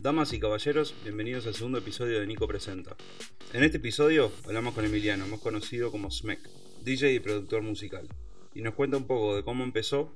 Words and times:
Damas 0.00 0.32
y 0.32 0.38
caballeros, 0.38 0.94
bienvenidos 1.02 1.48
al 1.48 1.56
segundo 1.56 1.78
episodio 1.78 2.20
de 2.20 2.26
Nico 2.28 2.46
Presenta. 2.46 2.96
En 3.52 3.64
este 3.64 3.78
episodio 3.78 4.30
hablamos 4.46 4.72
con 4.72 4.84
Emiliano, 4.84 5.26
más 5.26 5.40
conocido 5.40 5.90
como 5.90 6.08
Smek, 6.08 6.38
DJ 6.84 7.14
y 7.14 7.18
productor 7.18 7.62
musical, 7.62 8.06
y 8.54 8.62
nos 8.62 8.74
cuenta 8.74 8.96
un 8.96 9.08
poco 9.08 9.34
de 9.34 9.42
cómo 9.42 9.64
empezó, 9.64 10.14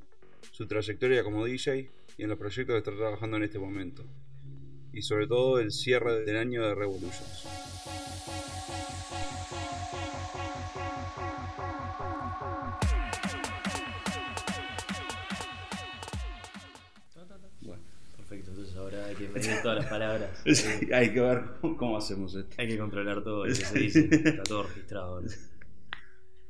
su 0.52 0.68
trayectoria 0.68 1.24
como 1.24 1.45
DJ 1.45 1.90
y 2.16 2.22
en 2.22 2.29
los 2.29 2.38
proyectos 2.38 2.74
que 2.74 2.79
está 2.79 2.96
trabajando 2.96 3.38
en 3.38 3.42
este 3.42 3.58
momento, 3.58 4.04
y 4.92 5.02
sobre 5.02 5.26
todo 5.26 5.58
el 5.58 5.72
cierre 5.72 6.24
del 6.24 6.36
año 6.36 6.62
de 6.62 6.76
Revolutions. 6.76 7.61
Todas 19.62 19.79
las 19.79 19.86
palabras. 19.86 20.43
Sí, 20.54 20.93
hay 20.93 21.12
que 21.12 21.21
ver 21.21 21.43
cómo 21.61 21.96
hacemos 21.96 22.35
esto. 22.35 22.54
Hay 22.58 22.68
que 22.68 22.79
controlar 22.79 23.22
todo 23.22 23.44
lo 23.46 23.49
que 23.49 23.54
se 23.54 23.79
dice. 23.79 24.08
Está 24.11 24.43
todo 24.43 24.63
registrado. 24.64 25.21
¿no? 25.21 25.29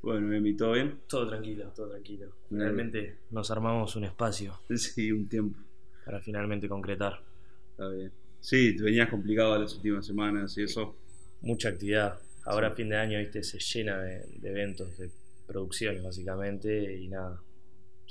Bueno, 0.03 0.33
Emi, 0.35 0.55
¿todo 0.57 0.73
bien? 0.73 1.01
Todo 1.07 1.29
tranquilo, 1.29 1.73
todo 1.75 1.91
tranquilo. 1.91 2.33
Finalmente 2.49 3.19
nos 3.30 3.51
armamos 3.51 3.95
un 3.97 4.05
espacio 4.05 4.61
Sí, 4.75 5.13
un 5.13 5.29
tiempo. 5.29 5.59
para 6.05 6.21
finalmente 6.21 6.69
concretar. 6.69 7.23
Está 7.71 7.89
bien. 7.89 8.13
Sí, 8.41 8.75
te 8.77 8.83
venías 8.83 9.09
complicado 9.09 9.57
las 9.61 9.75
últimas 9.77 10.05
semanas 10.05 10.57
y 10.59 10.65
eso. 10.65 10.97
Mucha 11.43 11.69
actividad. 11.69 12.19
Ahora 12.45 12.73
fin 12.73 12.89
de 12.89 12.97
año, 12.97 13.19
viste, 13.21 13.43
se 13.45 13.59
llena 13.61 14.01
de, 14.02 14.27
de 14.41 14.51
eventos, 14.51 14.99
de 14.99 15.09
producciones 15.47 16.02
básicamente 16.02 16.97
y 16.97 17.07
nada. 17.09 17.41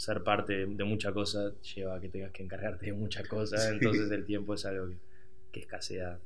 Ser 0.02 0.24
parte 0.24 0.66
de, 0.66 0.84
mucha 0.84 1.12
cosa 1.14 1.52
lleva 1.76 1.96
a 1.98 2.02
que 2.02 2.10
tengas 2.10 2.32
que 2.32 2.42
encargarte 2.42 2.88
de 2.88 2.94
muchas 2.94 3.28
cosas, 3.28 3.62
Sí. 3.64 3.70
entonces 3.74 4.10
el 4.10 4.26
tiempo 4.26 4.56
es 4.56 4.66
algo 4.66 4.88
que, 4.90 4.98
que 5.52 5.60
escasea 5.60 6.18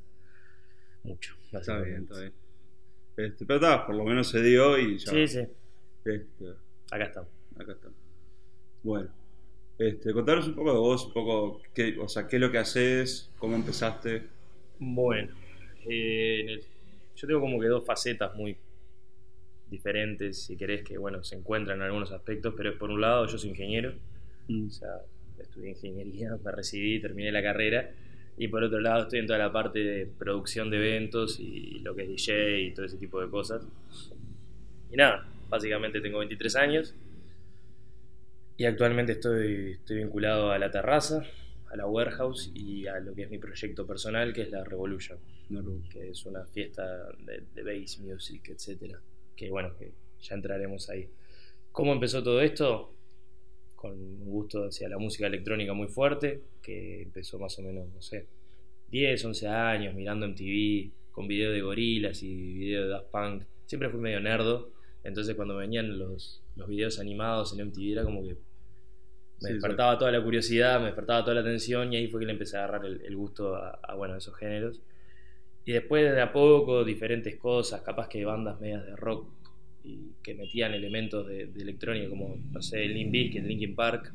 mucho. 1.03 1.35
Está 1.51 1.79
bien, 1.81 2.03
está 2.03 2.19
bien. 2.21 2.33
Este, 3.17 3.45
pero 3.45 3.55
está, 3.59 3.85
por 3.85 3.95
lo 3.95 4.05
menos 4.05 4.29
se 4.29 4.41
dio 4.41 4.77
y 4.77 4.97
ya. 4.97 5.11
Sí, 5.11 5.27
sí, 5.27 5.39
Este, 6.05 6.53
acá 6.89 7.03
estamos. 7.03 7.29
acá 7.59 7.73
está. 7.73 7.89
Bueno, 8.81 9.09
este, 9.77 10.13
contanos 10.13 10.47
un 10.47 10.55
poco 10.55 10.71
de 10.71 10.79
vos, 10.79 11.05
un 11.07 11.13
poco, 11.13 11.61
qué, 11.73 11.97
o 11.99 12.07
sea, 12.07 12.27
qué 12.29 12.37
es 12.37 12.41
lo 12.41 12.51
que 12.51 12.59
haces, 12.59 13.29
cómo 13.37 13.57
empezaste. 13.57 14.23
Bueno, 14.79 15.33
eh, 15.89 16.39
en 16.43 16.49
el- 16.49 16.63
yo 17.17 17.27
tengo 17.27 17.41
como 17.41 17.59
que 17.59 17.67
dos 17.67 17.85
facetas 17.85 18.33
muy 18.35 18.55
diferentes, 19.77 20.43
si 20.43 20.55
querés, 20.57 20.83
que 20.83 20.97
bueno, 20.97 21.23
se 21.23 21.35
encuentran 21.35 21.77
en 21.77 21.83
algunos 21.83 22.11
aspectos, 22.11 22.53
pero 22.57 22.69
es 22.71 22.77
por 22.77 22.89
un 22.89 23.01
lado, 23.01 23.27
yo 23.27 23.37
soy 23.37 23.49
ingeniero, 23.51 23.93
o 24.49 24.69
sea, 24.69 25.01
estudié 25.39 25.69
ingeniería, 25.71 26.37
me 26.45 26.51
recibí, 26.51 26.99
terminé 26.99 27.31
la 27.31 27.41
carrera, 27.43 27.91
y 28.37 28.47
por 28.47 28.63
otro 28.63 28.79
lado 28.79 29.03
estoy 29.03 29.19
en 29.19 29.27
toda 29.27 29.39
la 29.39 29.51
parte 29.51 29.79
de 29.79 30.05
producción 30.05 30.69
de 30.69 30.77
eventos 30.77 31.39
y 31.39 31.79
lo 31.79 31.95
que 31.95 32.03
es 32.03 32.09
DJ 32.09 32.61
y 32.61 32.73
todo 32.73 32.85
ese 32.85 32.97
tipo 32.97 33.21
de 33.21 33.29
cosas. 33.29 33.63
Y 34.91 34.97
nada, 34.97 35.25
básicamente 35.49 36.01
tengo 36.01 36.19
23 36.19 36.55
años 36.57 36.93
y 38.57 38.65
actualmente 38.65 39.13
estoy, 39.13 39.71
estoy 39.71 39.97
vinculado 39.97 40.51
a 40.51 40.57
la 40.59 40.71
terraza, 40.71 41.23
a 41.71 41.75
la 41.75 41.85
warehouse 41.87 42.51
y 42.53 42.87
a 42.87 42.99
lo 42.99 43.13
que 43.13 43.23
es 43.23 43.29
mi 43.29 43.37
proyecto 43.37 43.85
personal, 43.85 44.33
que 44.33 44.43
es 44.43 44.51
la 44.51 44.63
Revolution, 44.63 45.17
No, 45.49 45.61
no. 45.61 45.81
que 45.89 46.09
es 46.09 46.25
una 46.25 46.45
fiesta 46.45 46.83
de, 47.19 47.43
de 47.53 47.63
bass 47.63 47.99
music, 47.99 48.49
etcétera. 48.49 48.99
Que 49.35 49.49
bueno, 49.49 49.75
que 49.77 49.91
ya 50.21 50.35
entraremos 50.35 50.89
ahí. 50.89 51.09
¿Cómo 51.71 51.93
empezó 51.93 52.23
todo 52.23 52.41
esto? 52.41 52.93
Con 53.75 53.91
un 53.91 54.25
gusto 54.25 54.65
hacia 54.65 54.89
la 54.89 54.97
música 54.97 55.27
electrónica 55.27 55.73
muy 55.73 55.87
fuerte, 55.87 56.41
que 56.61 57.03
empezó 57.03 57.37
más 57.39 57.57
o 57.59 57.61
menos, 57.61 57.87
no 57.93 58.01
sé, 58.01 58.27
10, 58.89 59.25
11 59.25 59.47
años, 59.47 59.93
mirando 59.95 60.25
MTV, 60.27 60.91
con 61.11 61.27
video 61.27 61.51
de 61.51 61.61
gorilas 61.61 62.23
y 62.23 62.53
video 62.53 62.83
de 62.83 62.89
Daft 62.89 63.07
Punk. 63.11 63.43
Siempre 63.65 63.89
fui 63.89 63.99
medio 63.99 64.19
nerdo, 64.21 64.71
entonces 65.03 65.35
cuando 65.35 65.55
venían 65.57 65.97
los, 65.99 66.41
los 66.55 66.67
videos 66.67 66.99
animados 66.99 67.53
en 67.53 67.67
MTV 67.67 67.91
era 67.93 68.03
como 68.03 68.23
que 68.23 68.37
me 69.41 69.49
Sí, 69.49 69.53
despertaba 69.53 69.97
toda 69.97 70.11
la 70.11 70.23
curiosidad, 70.23 70.79
me 70.79 70.87
despertaba 70.87 71.23
toda 71.23 71.35
la 71.35 71.41
atención 71.41 71.91
y 71.93 71.97
ahí 71.97 72.07
fue 72.07 72.19
que 72.21 72.25
le 72.25 72.31
empecé 72.33 72.57
a 72.57 72.63
agarrar 72.63 72.85
el, 72.85 73.01
el 73.01 73.15
gusto 73.15 73.55
a, 73.55 73.71
a, 73.83 73.95
bueno, 73.95 74.13
a 74.13 74.17
esos 74.17 74.35
géneros. 74.35 74.81
Y 75.65 75.71
después 75.71 76.03
de 76.13 76.21
a 76.21 76.31
poco, 76.31 76.83
diferentes 76.83 77.35
cosas, 77.37 77.81
capaz 77.81 78.07
que 78.07 78.23
bandas 78.23 78.59
medias 78.61 78.85
de 78.85 78.95
rock 78.95 79.27
y 79.83 80.11
que 80.23 80.33
metían 80.35 80.73
elementos 80.73 81.27
de, 81.27 81.47
de 81.47 81.61
electrónica 81.61 82.09
como, 82.09 82.37
no 82.51 82.61
sé, 82.61 82.85
Limp 82.85 83.11
Bizkit, 83.11 83.43
Linkin 83.43 83.75
Park, 83.75 84.13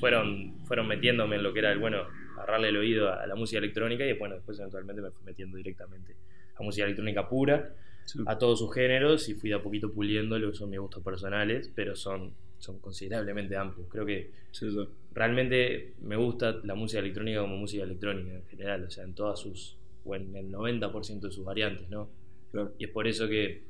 fueron, 0.00 0.54
fueron 0.64 0.86
metiéndome 0.88 1.36
en 1.36 1.42
lo 1.42 1.52
que 1.52 1.60
era 1.60 1.72
el, 1.72 1.78
bueno, 1.78 2.02
agarrarle 2.36 2.68
el 2.68 2.76
oído 2.76 3.08
a, 3.10 3.22
a 3.22 3.26
la 3.26 3.34
música 3.34 3.58
electrónica 3.58 4.04
y 4.06 4.12
bueno, 4.14 4.34
después 4.36 4.58
eventualmente 4.58 5.02
me 5.02 5.10
fui 5.10 5.24
metiendo 5.24 5.56
directamente 5.56 6.14
a 6.56 6.62
música 6.62 6.84
electrónica 6.84 7.28
pura, 7.28 7.74
Sí. 8.06 8.18
a 8.26 8.36
todos 8.36 8.58
sus 8.58 8.74
géneros 8.74 9.30
y 9.30 9.34
fui 9.34 9.48
de 9.48 9.56
a 9.56 9.62
poquito 9.62 9.90
puliendo 9.90 10.38
lo 10.38 10.50
que 10.50 10.56
son 10.58 10.68
mis 10.68 10.78
gustos 10.78 11.02
personales, 11.02 11.72
pero 11.74 11.96
son, 11.96 12.34
son 12.58 12.78
considerablemente 12.78 13.56
amplios. 13.56 13.88
Creo 13.90 14.04
que 14.04 14.30
Sí, 14.50 14.70
sí. 14.70 14.86
realmente 15.14 15.94
me 16.02 16.14
gusta 16.16 16.60
la 16.64 16.74
música 16.74 17.00
electrónica 17.00 17.40
como 17.40 17.56
música 17.56 17.82
electrónica 17.82 18.34
en 18.34 18.44
general, 18.44 18.84
o 18.84 18.90
sea, 18.90 19.04
en 19.04 19.14
todas 19.14 19.40
sus, 19.40 19.78
o 20.04 20.14
en 20.14 20.34
el 20.36 20.50
90% 20.50 21.28
de 21.28 21.32
sus 21.32 21.44
variantes, 21.44 21.88
¿no? 21.88 22.08
Claro. 22.52 22.72
Y 22.78 22.84
es 22.84 22.90
por 22.90 23.06
eso 23.06 23.28
que 23.28 23.62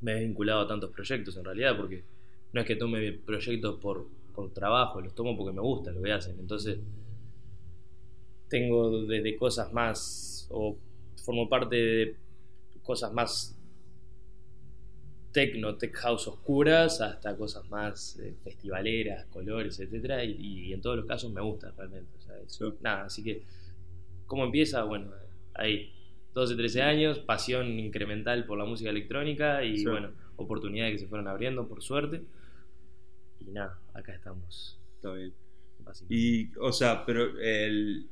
me 0.00 0.12
he 0.12 0.20
vinculado 0.24 0.60
a 0.62 0.68
tantos 0.68 0.90
proyectos 0.90 1.36
en 1.36 1.44
realidad, 1.44 1.76
porque 1.76 2.04
no 2.52 2.60
es 2.60 2.66
que 2.66 2.76
tome 2.76 3.12
proyectos 3.12 3.78
por, 3.80 4.06
por 4.34 4.52
trabajo, 4.52 5.00
los 5.00 5.14
tomo 5.14 5.36
porque 5.36 5.52
me 5.52 5.62
gusta 5.62 5.92
lo 5.92 6.02
que 6.02 6.12
hacen. 6.12 6.38
Entonces, 6.38 6.78
tengo 8.48 9.02
desde 9.06 9.36
cosas 9.36 9.72
más, 9.72 10.46
o 10.50 10.76
formo 11.24 11.48
parte 11.48 11.76
de 11.76 12.16
cosas 12.82 13.12
más 13.12 13.54
techno, 15.32 15.76
tech 15.76 15.94
house 15.96 16.26
oscuras, 16.28 17.00
hasta 17.00 17.36
cosas 17.36 17.68
más 17.70 18.18
eh, 18.18 18.34
festivaleras, 18.42 19.26
colores, 19.26 19.78
etcétera, 19.78 20.24
y, 20.24 20.68
y 20.68 20.72
en 20.72 20.80
todos 20.80 20.96
los 20.96 21.06
casos 21.06 21.30
me 21.32 21.40
gusta 21.42 21.72
realmente. 21.76 22.10
O 22.18 22.20
sea, 22.22 22.34
Sí. 22.46 22.64
Nada, 22.80 23.04
así 23.04 23.22
que, 23.22 23.42
¿cómo 24.26 24.44
empieza? 24.44 24.84
Bueno, 24.84 25.12
ahí, 25.58 25.92
12, 26.34 26.54
13 26.56 26.82
años, 26.82 27.18
pasión 27.18 27.78
incremental 27.78 28.46
por 28.46 28.58
la 28.58 28.64
música 28.64 28.90
electrónica 28.90 29.64
y 29.64 29.78
Sí. 29.78 29.84
bueno, 29.86 30.12
oportunidades 30.36 30.92
que 30.94 30.98
se 31.00 31.06
fueron 31.08 31.28
abriendo 31.28 31.68
por 31.68 31.82
suerte. 31.82 32.22
Y 33.40 33.50
nada, 33.50 33.78
acá 33.94 34.14
estamos. 34.14 34.78
Está 34.96 35.12
bien. 35.14 35.32
Y, 36.08 36.50
o 36.58 36.70
sea, 36.72 37.04
pero 37.06 37.38
el. 37.40 38.06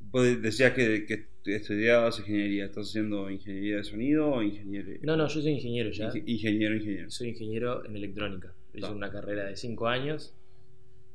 Vos 0.00 0.40
decías 0.42 0.72
que, 0.72 1.04
que 1.06 1.26
estudiabas 1.54 2.18
ingeniería. 2.20 2.64
¿Estás 2.64 2.88
haciendo 2.88 3.30
ingeniería 3.30 3.76
de 3.76 3.84
sonido 3.84 4.30
o 4.30 4.42
ingeniería? 4.42 4.98
No, 5.02 5.16
no, 5.16 5.28
yo 5.28 5.40
soy 5.42 5.52
ingeniero 5.52 5.90
ya. 5.90 6.08
Inge- 6.10 6.24
Ingeniero, 6.26 6.74
ingeniero. 6.74 7.10
Soy 7.10 7.28
ingeniero 7.28 7.84
en 7.84 7.96
electrónica. 7.96 8.52
Hice 8.72 8.90
una 8.92 9.10
carrera 9.10 9.44
de 9.46 9.56
5 9.56 9.88
años 9.88 10.34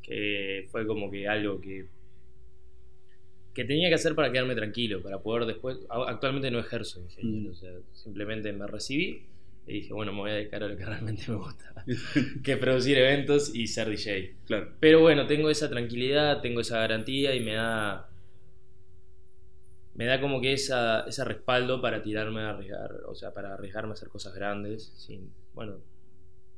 que 0.03 0.67
fue 0.71 0.85
como 0.85 1.09
que 1.09 1.27
algo 1.27 1.59
que 1.59 1.87
que 3.55 3.63
tenía 3.65 3.89
que 3.89 3.95
hacer 3.95 4.13
para 4.13 4.31
quedarme 4.31 4.53
tranquilo, 4.53 5.01
para 5.01 5.17
poder 5.19 5.45
después... 5.47 5.79
Actualmente 5.89 6.51
no 6.51 6.59
ejerzo 6.59 6.99
ingeniero, 7.01 7.49
Mm. 7.49 7.53
o 7.53 7.55
sea, 7.55 7.71
simplemente 7.93 8.51
me 8.53 8.67
recibí 8.67 9.25
y 9.65 9.73
dije, 9.73 9.93
bueno, 9.93 10.11
me 10.13 10.19
voy 10.19 10.31
a 10.31 10.33
dedicar 10.35 10.61
a 10.63 10.67
lo 10.67 10.77
que 10.77 10.85
realmente 10.85 11.23
me 11.27 11.35
gusta, 11.37 11.83
que 12.43 12.51
es 12.51 12.57
producir 12.59 12.97
eventos 12.99 13.55
y 13.55 13.65
ser 13.67 13.89
DJ. 13.89 14.35
claro. 14.45 14.73
Pero 14.79 14.99
bueno, 15.01 15.25
tengo 15.25 15.49
esa 15.49 15.69
tranquilidad, 15.69 16.41
tengo 16.41 16.59
esa 16.61 16.77
garantía 16.79 17.33
y 17.33 17.39
me 17.39 17.53
da. 17.55 18.09
Me 19.95 20.05
da 20.05 20.19
como 20.19 20.41
que 20.41 20.51
esa, 20.51 21.01
ese 21.07 21.23
respaldo 21.23 21.81
para 21.81 22.03
tirarme 22.03 22.41
a 22.41 22.49
arriesgar, 22.49 22.91
o 23.07 23.15
sea, 23.15 23.33
para 23.33 23.53
arriesgarme 23.53 23.91
a 23.91 23.93
hacer 23.93 24.09
cosas 24.09 24.33
grandes, 24.35 24.91
sin, 24.97 25.31
bueno, 25.53 25.77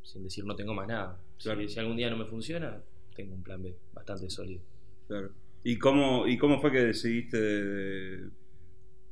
sin 0.02 0.24
decir 0.24 0.44
no 0.44 0.56
tengo 0.56 0.74
más 0.74 0.88
nada. 0.88 1.20
Si- 1.38 1.44
Claro. 1.44 1.70
Si, 1.70 1.80
algún 1.80 1.96
día 1.98 2.10
no 2.10 2.18
me 2.18 2.26
funciona, 2.26 2.82
tengo 3.16 3.36
un 3.36 3.44
plan 3.44 3.62
B 3.62 3.76
bastante 3.94 4.28
sólido. 4.32 4.62
Claro. 5.08 5.30
¿Y 5.72 5.78
cómo, 5.80 6.28
¿Y 6.28 6.38
cómo 6.38 6.60
fue 6.62 6.72
que 6.72 6.80
decidiste 6.80 7.38
de, 7.40 7.64
de- 7.64 8.32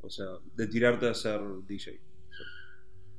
o 0.01 0.09
sea, 0.09 0.27
de 0.55 0.67
tirarte 0.67 1.07
a 1.09 1.13
ser 1.13 1.41
DJ? 1.67 1.91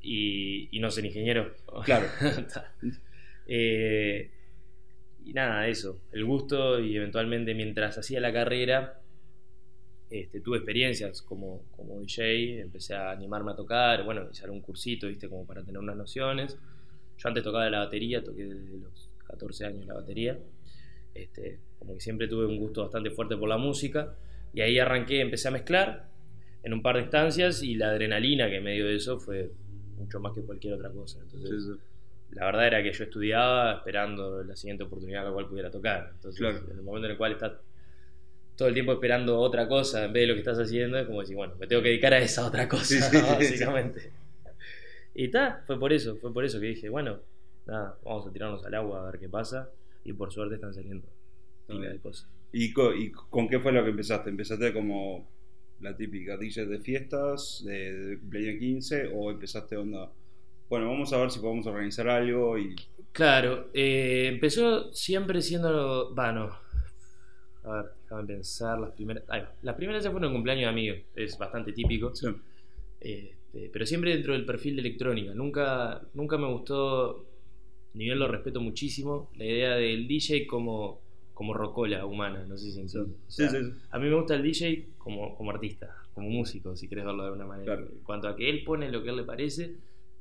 Y, 0.01 0.69
y 0.77 0.81
no 0.81 0.91
ser 0.91 1.05
ingeniero. 1.05 1.53
Claro. 1.85 2.07
Eh, 3.49 4.33
y 5.25 5.33
nada, 5.33 5.69
eso, 5.69 6.01
el 6.13 6.25
gusto 6.25 6.81
y 6.81 6.97
eventualmente 6.97 7.55
mientras 7.55 7.99
hacía 7.99 8.21
la 8.21 8.33
carrera 8.33 9.01
este, 10.11 10.41
tuve 10.41 10.59
experiencias 10.59 11.23
como, 11.23 11.63
como 11.77 12.01
DJ, 12.01 12.61
empecé 12.63 12.95
a 12.95 13.11
animarme 13.11 13.53
a 13.53 13.57
tocar, 13.57 14.05
bueno, 14.05 14.29
hice 14.31 14.49
un 14.49 14.61
cursito, 14.61 15.09
viste, 15.09 15.29
como 15.29 15.47
para 15.47 15.63
tener 15.65 15.79
unas 15.81 15.97
nociones. 15.97 16.57
Yo 17.19 17.29
antes 17.29 17.43
tocaba 17.43 17.69
la 17.71 17.81
batería, 17.81 18.23
toqué 18.23 18.45
desde 18.45 18.79
los 18.79 19.11
14 19.27 19.67
años 19.67 19.87
la 19.87 19.95
batería. 19.95 20.39
Este, 21.23 21.59
como 21.79 21.95
que 21.95 22.01
siempre 22.01 22.29
tuve 22.29 22.47
un 22.47 22.59
gusto 22.59 22.83
bastante 22.83 23.11
fuerte 23.11 23.37
por 23.37 23.49
la 23.49 23.57
música. 23.59 24.15
Y 24.55 24.61
ahí 24.61 24.79
arranqué, 24.79 25.21
empecé 25.21 25.49
a 25.49 25.51
mezclar 25.51 26.09
en 26.63 26.73
un 26.73 26.83
par 26.83 26.97
de 26.97 27.03
instancias 27.03 27.63
y 27.63 27.75
la 27.75 27.91
adrenalina 27.91 28.49
que 28.51 28.61
me 28.61 28.75
dio 28.75 28.89
eso 28.89 29.19
fue 29.21 29.51
mucho 29.99 30.19
más 30.21 30.33
que 30.35 30.43
cualquier 30.43 30.75
otra 30.75 30.91
cosa. 30.91 31.21
Entonces, 31.23 31.51
Sí, 31.65 31.73
sí. 31.73 31.79
la 32.33 32.47
verdad 32.47 32.67
era 32.67 32.83
que 32.83 32.93
yo 32.93 33.05
estudiaba 33.05 33.75
esperando 33.75 34.43
la 34.43 34.57
siguiente 34.57 34.85
oportunidad 34.85 35.23
a 35.23 35.29
la 35.29 35.33
cual 35.33 35.47
pudiera 35.49 35.71
tocar. 35.71 36.11
Entonces, 36.15 36.41
Claro. 36.41 36.59
en 36.71 36.79
el 36.79 36.83
momento 36.83 37.07
en 37.07 37.13
el 37.13 37.19
cual 37.19 37.33
estás 37.33 37.53
todo 38.57 38.69
el 38.69 38.75
tiempo 38.75 38.93
esperando 38.95 39.39
otra 39.39 39.69
cosa 39.69 40.07
en 40.07 40.13
vez 40.15 40.23
de 40.23 40.27
lo 40.29 40.35
que 40.35 40.41
estás 40.41 40.59
haciendo, 40.59 40.99
es 40.99 41.07
como 41.07 41.21
decir, 41.21 41.37
bueno, 41.37 41.55
me 41.61 41.67
tengo 41.67 41.83
que 41.83 41.89
dedicar 41.89 42.15
a 42.15 42.19
esa 42.19 42.47
otra 42.47 42.67
cosa, 42.69 42.85
Sí, 42.87 43.01
sí, 43.01 43.17
básicamente. 43.23 44.11
Y 45.15 45.29
ta, 45.29 45.63
fue 45.67 45.79
por 45.79 45.93
eso, 45.93 46.17
fue 46.17 46.33
por 46.33 46.45
eso 46.45 46.59
que 46.61 46.67
dije, 46.67 46.89
bueno, 46.89 47.19
nada, 47.67 47.97
vamos 48.05 48.27
a 48.27 48.33
tirarnos 48.33 48.65
al 48.65 48.75
agua 48.75 49.03
a 49.07 49.11
ver 49.11 49.21
qué 49.21 49.29
pasa. 49.29 49.69
Y 50.07 50.13
por 50.13 50.33
suerte 50.33 50.55
están 50.57 50.73
saliendo 50.75 51.07
cosas. 52.03 52.27
¿Y, 52.53 52.73
co- 52.73 52.95
y 52.95 53.11
con 53.11 53.49
qué 53.49 53.59
fue 53.61 53.73
lo 53.73 53.83
que 53.85 53.91
empezaste? 53.91 54.31
¿Empezaste 54.31 54.73
como 54.73 55.27
la 55.81 55.97
típica 55.97 56.37
DJ 56.37 56.67
de 56.67 56.79
fiestas, 56.79 57.63
de, 57.65 57.93
de 57.93 58.19
cumpleaños 58.19 58.59
15, 58.61 59.11
o 59.15 59.31
empezaste 59.31 59.77
onda, 59.77 60.11
bueno, 60.69 60.89
vamos 60.89 61.13
a 61.13 61.19
ver 61.19 61.31
si 61.31 61.39
podemos 61.41 61.67
organizar 61.67 62.09
algo 62.09 62.59
y... 62.59 62.75
Claro, 63.13 63.71
eh, 63.73 64.29
empezó 64.29 64.93
siempre 64.93 65.41
siendo. 65.43 66.15
Bueno, 66.15 66.51
a 67.65 67.73
ver, 67.73 67.85
déjame 68.03 68.27
pensar. 68.27 68.79
Las 68.79 68.93
primeras, 68.93 69.25
va. 69.31 69.53
las 69.63 69.75
primeras 69.77 70.05
ya 70.05 70.11
fueron 70.11 70.33
cumpleaños 70.33 70.65
de 70.65 70.69
amigos, 70.71 70.99
es 71.15 71.37
bastante 71.39 71.73
típico. 71.73 72.13
Este, 73.01 73.71
pero 73.73 73.87
siempre 73.87 74.13
dentro 74.15 74.33
del 74.33 74.47
perfil 74.47 74.77
de 74.77 74.83
electrónica. 74.83 75.35
Nunca, 75.35 76.03
nunca 76.15 76.39
me 76.39 76.49
gustó, 76.53 77.25
ni 77.97 78.05
bien 78.05 78.19
lo 78.19 78.29
respeto 78.29 78.61
muchísimo, 78.61 79.31
la 79.37 79.45
idea 79.45 79.75
del 79.77 80.07
DJ 80.07 80.47
como, 80.47 81.01
como 81.35 81.55
rocola 81.55 82.05
humana, 82.07 82.45
no 82.47 82.57
sé 82.57 82.71
si. 82.71 82.81
O 82.81 82.89
Sí, 82.89 82.99
sea, 83.29 83.49
sí, 83.51 83.57
sí. 83.57 83.73
A 83.91 83.99
mí 83.99 84.09
me 84.09 84.15
gusta 84.15 84.35
el 84.37 84.43
DJ 84.43 84.85
como, 84.99 85.35
como 85.37 85.51
artista, 85.51 85.97
como 86.15 86.29
músico, 86.29 86.77
si 86.77 86.89
querés 86.89 87.05
verlo 87.05 87.23
de 87.23 87.29
alguna 87.31 87.47
manera. 87.47 87.77
Claro. 87.77 87.91
En 87.93 87.99
cuanto 88.05 88.29
a 88.29 88.37
que 88.37 88.49
él 88.49 88.63
pone 88.65 88.91
lo 88.91 89.03
que 89.03 89.09
a 89.09 89.13
él 89.13 89.19
le 89.19 89.25
parece, 89.25 89.75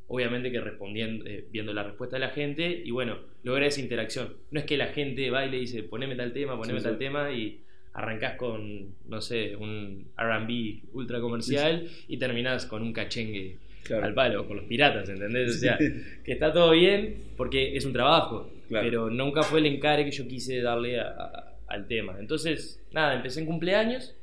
obviamente 0.07 0.51
que 0.51 0.61
respondiendo, 0.61 1.25
eh, 1.25 1.45
viendo 1.51 1.73
la 1.73 1.83
respuesta 1.83 2.15
de 2.15 2.21
la 2.21 2.29
gente 2.29 2.81
y 2.85 2.91
bueno, 2.91 3.17
logra 3.43 3.65
esa 3.67 3.81
interacción. 3.81 4.33
No 4.51 4.59
es 4.59 4.65
que 4.65 4.77
la 4.77 4.87
gente 4.87 5.29
baile 5.29 5.57
y 5.57 5.61
dice, 5.61 5.83
poneme 5.83 6.15
tal 6.15 6.31
tema, 6.33 6.57
poneme 6.57 6.81
tal 6.81 6.97
tema 6.97 7.31
y 7.31 7.59
arrancás 7.93 8.35
con, 8.35 8.93
no 9.07 9.21
sé, 9.21 9.55
un 9.55 10.05
RB 10.17 10.81
ultra 10.93 11.19
comercial 11.21 11.87
y 12.07 12.17
terminás 12.17 12.65
con 12.65 12.81
un 12.81 12.91
cachengue 12.91 13.57
Claro. 13.85 14.05
al 14.05 14.13
palo, 14.15 14.47
con 14.47 14.57
los 14.57 14.65
piratas, 14.65 15.07
¿entendés? 15.09 15.55
O 15.55 15.59
sea, 15.59 15.77
que 15.77 16.31
está 16.31 16.51
todo 16.51 16.71
bien 16.71 17.17
porque 17.37 17.77
es 17.77 17.85
un 17.85 17.93
trabajo, 17.93 18.49
Claro. 18.67 18.83
pero 18.85 19.09
nunca 19.11 19.43
fue 19.43 19.59
el 19.59 19.67
encare 19.67 20.03
que 20.03 20.11
yo 20.11 20.27
quise 20.27 20.59
darle 20.61 20.99
a- 20.99 21.09
a- 21.09 21.55
al 21.67 21.87
tema. 21.87 22.17
Entonces, 22.19 22.81
nada, 22.91 23.13
empecé 23.15 23.41
en 23.41 23.45
cumpleaños 23.45 24.15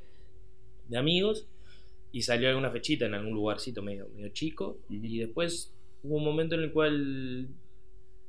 de 0.89 0.97
amigos 0.99 1.47
y 2.11 2.23
salió 2.23 2.49
alguna 2.49 2.71
fechita 2.71 3.07
en 3.07 3.15
algún 3.15 3.35
lugarcito 3.35 3.83
medio, 3.83 4.09
medio 4.15 4.29
chico 4.31 4.79
Ujú. 4.91 4.95
y 5.07 5.19
después 5.19 5.73
hubo 6.03 6.17
un 6.17 6.25
momento 6.25 6.57
en 6.57 6.63
el 6.63 6.73
cual 6.73 7.47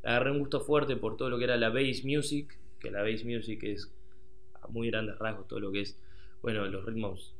agarré 0.03 0.31
un 0.31 0.39
gusto 0.39 0.61
fuerte 0.61 0.95
por 0.97 1.17
todo 1.17 1.29
lo 1.31 1.37
que 1.39 1.45
era 1.45 1.57
la 1.57 1.69
bass 1.69 2.03
music, 2.05 2.57
que 2.79 2.91
la 2.91 3.01
bass 3.01 3.25
music 3.25 3.63
es 3.63 3.91
a 4.61 4.67
muy 4.67 4.89
grandes 4.91 5.17
rasgos 5.17 5.47
todo 5.47 5.59
lo 5.59 5.71
que 5.71 5.81
es, 5.81 5.97
bueno, 6.43 6.65
los 6.67 6.85
ritmos 6.85 7.33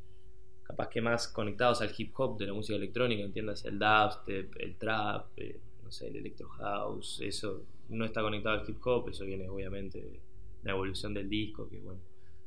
capaz 0.73 0.89
que 0.89 1.01
más 1.01 1.27
conectados 1.27 1.81
al 1.81 1.91
hip 1.95 2.11
hop 2.19 2.37
de 2.37 2.47
la 2.47 2.53
música 2.53 2.75
electrónica, 2.75 3.23
entiendas 3.23 3.63
el 3.65 3.77
dubstep, 3.77 4.55
el 4.59 4.75
trap, 4.75 5.27
eh, 5.37 5.59
no 5.83 5.91
sé, 5.91 6.07
el 6.07 6.15
electro 6.15 6.49
house, 6.49 7.21
eso 7.23 7.63
no 7.89 8.05
está 8.05 8.21
conectado 8.21 8.59
al 8.59 8.69
hip 8.69 8.77
hop, 8.85 9.09
eso 9.09 9.23
viene 9.25 9.47
obviamente 9.47 9.99
de 9.99 10.19
la 10.63 10.71
evolución 10.71 11.13
del 11.13 11.29
disco, 11.29 11.69
que 11.69 11.77
bueno, 11.77 11.99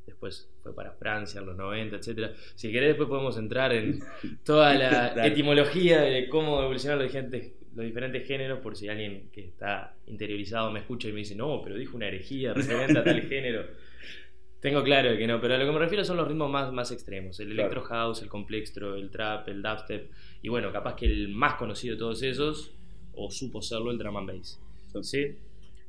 después 0.05 0.49
fue 0.61 0.75
para 0.75 0.91
Francia 0.91 1.39
en 1.39 1.45
los 1.45 1.55
90, 1.55 1.95
etcétera. 1.95 2.33
Si 2.55 2.71
querés 2.71 2.89
después 2.89 3.07
podemos 3.07 3.37
entrar 3.37 3.71
en 3.73 3.99
toda 4.43 4.73
la 4.73 5.25
etimología 5.25 6.01
de 6.01 6.27
cómo 6.27 6.61
evolucionan 6.61 6.99
los 6.99 7.07
diferentes, 7.07 7.53
los 7.75 7.85
diferentes 7.85 8.27
géneros, 8.27 8.59
por 8.59 8.75
si 8.75 8.89
alguien 8.89 9.29
que 9.31 9.45
está 9.45 9.95
interiorizado 10.07 10.71
me 10.71 10.79
escucha 10.79 11.07
y 11.07 11.13
me 11.13 11.19
dice, 11.19 11.35
no, 11.35 11.61
pero 11.63 11.77
dijo 11.77 11.95
una 11.95 12.07
herejía 12.07 12.53
referente 12.53 12.99
a 12.99 13.03
tal 13.03 13.21
género. 13.21 13.86
Tengo 14.59 14.83
claro 14.83 15.15
que 15.17 15.27
no, 15.27 15.39
pero 15.39 15.53
a 15.53 15.57
lo 15.57 15.65
que 15.65 15.71
me 15.71 15.79
refiero 15.79 16.03
son 16.03 16.17
los 16.17 16.27
ritmos 16.27 16.49
más, 16.49 16.71
más 16.73 16.91
extremos. 16.91 17.39
El 17.39 17.47
Claro. 17.53 17.61
electro 17.69 17.83
house, 17.83 18.21
el 18.23 18.29
complextro, 18.29 18.95
el 18.95 19.11
trap, 19.11 19.47
el 19.49 19.61
dubstep. 19.61 20.11
Y 20.41 20.49
bueno, 20.49 20.71
capaz 20.71 20.95
que 20.95 21.05
el 21.05 21.29
más 21.29 21.55
conocido 21.55 21.93
de 21.95 21.99
todos 21.99 22.23
esos, 22.23 22.73
o 23.13 23.29
supo 23.29 23.61
serlo, 23.61 23.91
el 23.91 23.97
drum 23.97 24.17
and 24.17 24.27
bass. 24.31 24.59
¿Sí? 25.03 25.35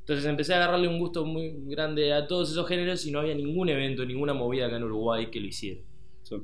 Entonces 0.00 0.26
empecé 0.26 0.54
a 0.54 0.56
agarrarle 0.58 0.88
un 0.88 0.98
gusto 0.98 1.24
muy 1.24 1.52
grande 1.66 2.12
a 2.12 2.26
todos 2.26 2.50
esos 2.50 2.66
géneros 2.68 3.04
y 3.06 3.10
no 3.10 3.20
había 3.20 3.34
ningún 3.34 3.68
evento, 3.68 4.04
ninguna 4.04 4.34
movida 4.34 4.66
acá 4.66 4.76
en 4.76 4.84
Uruguay 4.84 5.30
que 5.30 5.40
lo 5.40 5.46
hiciera. 5.46 5.80
Sí. 6.22 6.36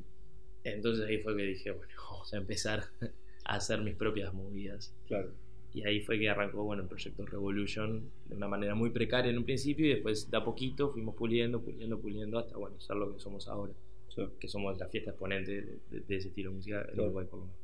Entonces 0.64 1.06
ahí 1.06 1.18
fue 1.18 1.36
que 1.36 1.42
dije, 1.42 1.70
bueno, 1.70 1.92
vamos 2.10 2.32
a 2.32 2.36
empezar 2.38 2.84
a 3.44 3.54
hacer 3.56 3.80
mis 3.82 3.94
propias 3.96 4.32
movidas. 4.32 4.94
Claro. 5.06 5.30
Y 5.74 5.84
ahí 5.84 6.00
fue 6.02 6.18
que 6.20 6.28
arrancó 6.30 6.62
bueno, 6.62 6.82
el 6.82 6.88
proyecto 6.88 7.26
Revolution 7.26 8.08
de 8.26 8.36
una 8.36 8.46
manera 8.46 8.74
muy 8.76 8.90
precaria 8.90 9.30
en 9.30 9.38
un 9.38 9.44
principio 9.44 9.86
y 9.86 9.88
después 9.90 10.30
de 10.30 10.36
a 10.36 10.44
poquito 10.44 10.90
fuimos 10.92 11.16
puliendo, 11.16 11.60
puliendo, 11.60 11.98
puliendo 11.98 12.38
hasta 12.38 12.56
bueno, 12.56 12.78
ser 12.80 12.96
lo 12.96 13.12
que 13.12 13.18
somos 13.18 13.48
ahora, 13.48 13.72
Sí. 14.08 14.22
que 14.38 14.46
somos 14.46 14.78
la 14.78 14.86
fiesta 14.86 15.10
exponente 15.10 15.50
de, 15.50 15.78
de- 15.90 16.00
de 16.06 16.16
ese 16.16 16.28
estilo 16.28 16.52
musical 16.52 16.82
en 16.88 16.94
Claro. 16.94 17.02
Uruguay 17.06 17.26
por 17.28 17.38
lo 17.40 17.44
menos. 17.46 17.60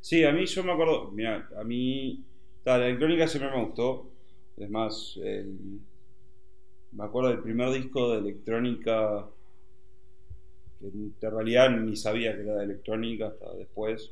Sí, 0.00 0.24
a 0.24 0.32
mí 0.32 0.46
yo 0.46 0.64
me 0.64 0.72
acuerdo, 0.72 1.10
mira, 1.10 1.48
a 1.56 1.62
mí 1.62 2.24
ta, 2.64 2.78
la 2.78 2.86
electrónica 2.88 3.28
siempre 3.28 3.50
me 3.54 3.62
gustó. 3.66 4.08
Es 4.56 4.70
más, 4.70 5.18
el- 5.22 5.80
me 6.92 7.04
acuerdo 7.04 7.28
del 7.30 7.40
primer 7.40 7.70
disco 7.70 8.12
de 8.12 8.18
electrónica 8.20 9.28
que 10.80 10.86
en 10.88 11.14
realidad 11.20 11.70
ni 11.70 11.96
sabía 11.96 12.34
que 12.34 12.42
era 12.42 12.56
de 12.56 12.64
electrónica 12.64 13.28
hasta 13.28 13.54
después. 13.56 14.10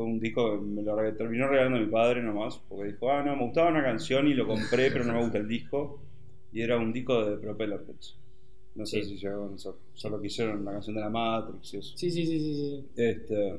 Fue 0.00 0.06
un 0.08 0.18
disco 0.18 0.52
que 0.58 0.64
me 0.64 0.82
lo 0.82 0.96
terminó 1.14 1.46
regalando 1.46 1.78
mi 1.78 1.84
padre 1.92 2.22
nomás, 2.22 2.56
porque 2.70 2.86
dijo, 2.92 3.12
ah, 3.12 3.22
no, 3.22 3.36
me 3.36 3.44
gustaba 3.44 3.68
una 3.68 3.82
canción 3.82 4.26
y 4.28 4.32
lo 4.32 4.46
compré, 4.46 4.90
pero 4.90 5.04
no 5.04 5.12
me 5.12 5.20
gusta 5.20 5.36
el 5.36 5.46
disco. 5.46 6.00
Y 6.54 6.62
era 6.62 6.78
un 6.78 6.90
disco 6.90 7.22
de 7.22 7.36
Propeller 7.36 7.82
Heads. 7.86 8.16
No 8.76 8.86
sé 8.86 9.02
Sí. 9.04 9.10
si 9.10 9.16
llegaron 9.18 9.54
eso. 9.56 9.78
Solo 9.92 10.18
que 10.18 10.28
hicieron 10.28 10.64
la 10.64 10.72
canción 10.72 10.94
de 10.96 11.02
la 11.02 11.10
Matrix 11.10 11.74
y 11.74 11.76
eso. 11.76 11.98
Sí, 11.98 12.10
sí, 12.10 12.24
sí, 12.24 12.38
sí. 12.40 12.54
sí. 12.54 12.84
Este, 12.96 13.56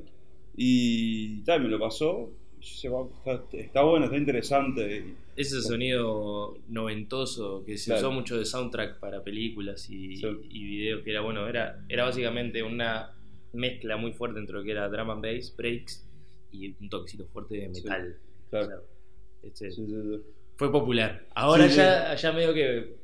y 0.58 1.42
tal, 1.44 1.62
me 1.62 1.70
lo 1.70 1.78
pasó. 1.80 2.32
y 2.60 2.64
yo 2.64 2.70
decía, 2.74 2.90
"Wow, 2.90 3.12
está, 3.26 3.58
está 3.58 3.82
bueno, 3.84 4.06
está 4.06 4.18
interesante. 4.18 5.14
Ese 5.36 5.62
sonido 5.62 6.56
noventoso 6.70 7.64
que 7.66 7.78
se 7.78 7.92
Claro. 7.92 8.08
usó 8.10 8.12
mucho 8.16 8.38
de 8.40 8.46
soundtrack 8.46 9.00
para 9.00 9.24
películas 9.24 9.88
y, 9.92 10.16
Sí. 10.18 10.28
y 10.50 10.64
videos, 10.64 11.04
que 11.04 11.12
era 11.12 11.22
bueno, 11.22 11.48
era, 11.48 11.84
era 11.88 12.04
básicamente 12.06 12.64
una 12.64 13.12
mezcla 13.54 13.98
muy 13.98 14.12
fuerte 14.14 14.40
entre 14.40 14.56
lo 14.56 14.64
que 14.64 14.72
era 14.72 14.90
drum 14.90 15.10
and 15.12 15.22
bass, 15.24 15.56
breaks 15.56 16.08
y 16.52 16.76
un 16.80 16.90
toquecito 16.90 17.26
fuerte 17.28 17.56
de 17.56 17.74
Sí, 17.76 17.84
metal. 17.84 18.18
claro. 18.50 18.66
O 18.68 18.70
sea, 18.70 18.80
este, 19.44 19.72
Sí, 19.72 19.86
sí, 19.86 19.92
sí. 19.92 20.22
fue 20.56 20.72
popular. 20.72 21.26
Ahora 21.36 21.68
ya, 21.68 22.16
ya 22.16 22.32
medio 22.32 22.54
que 22.54 22.96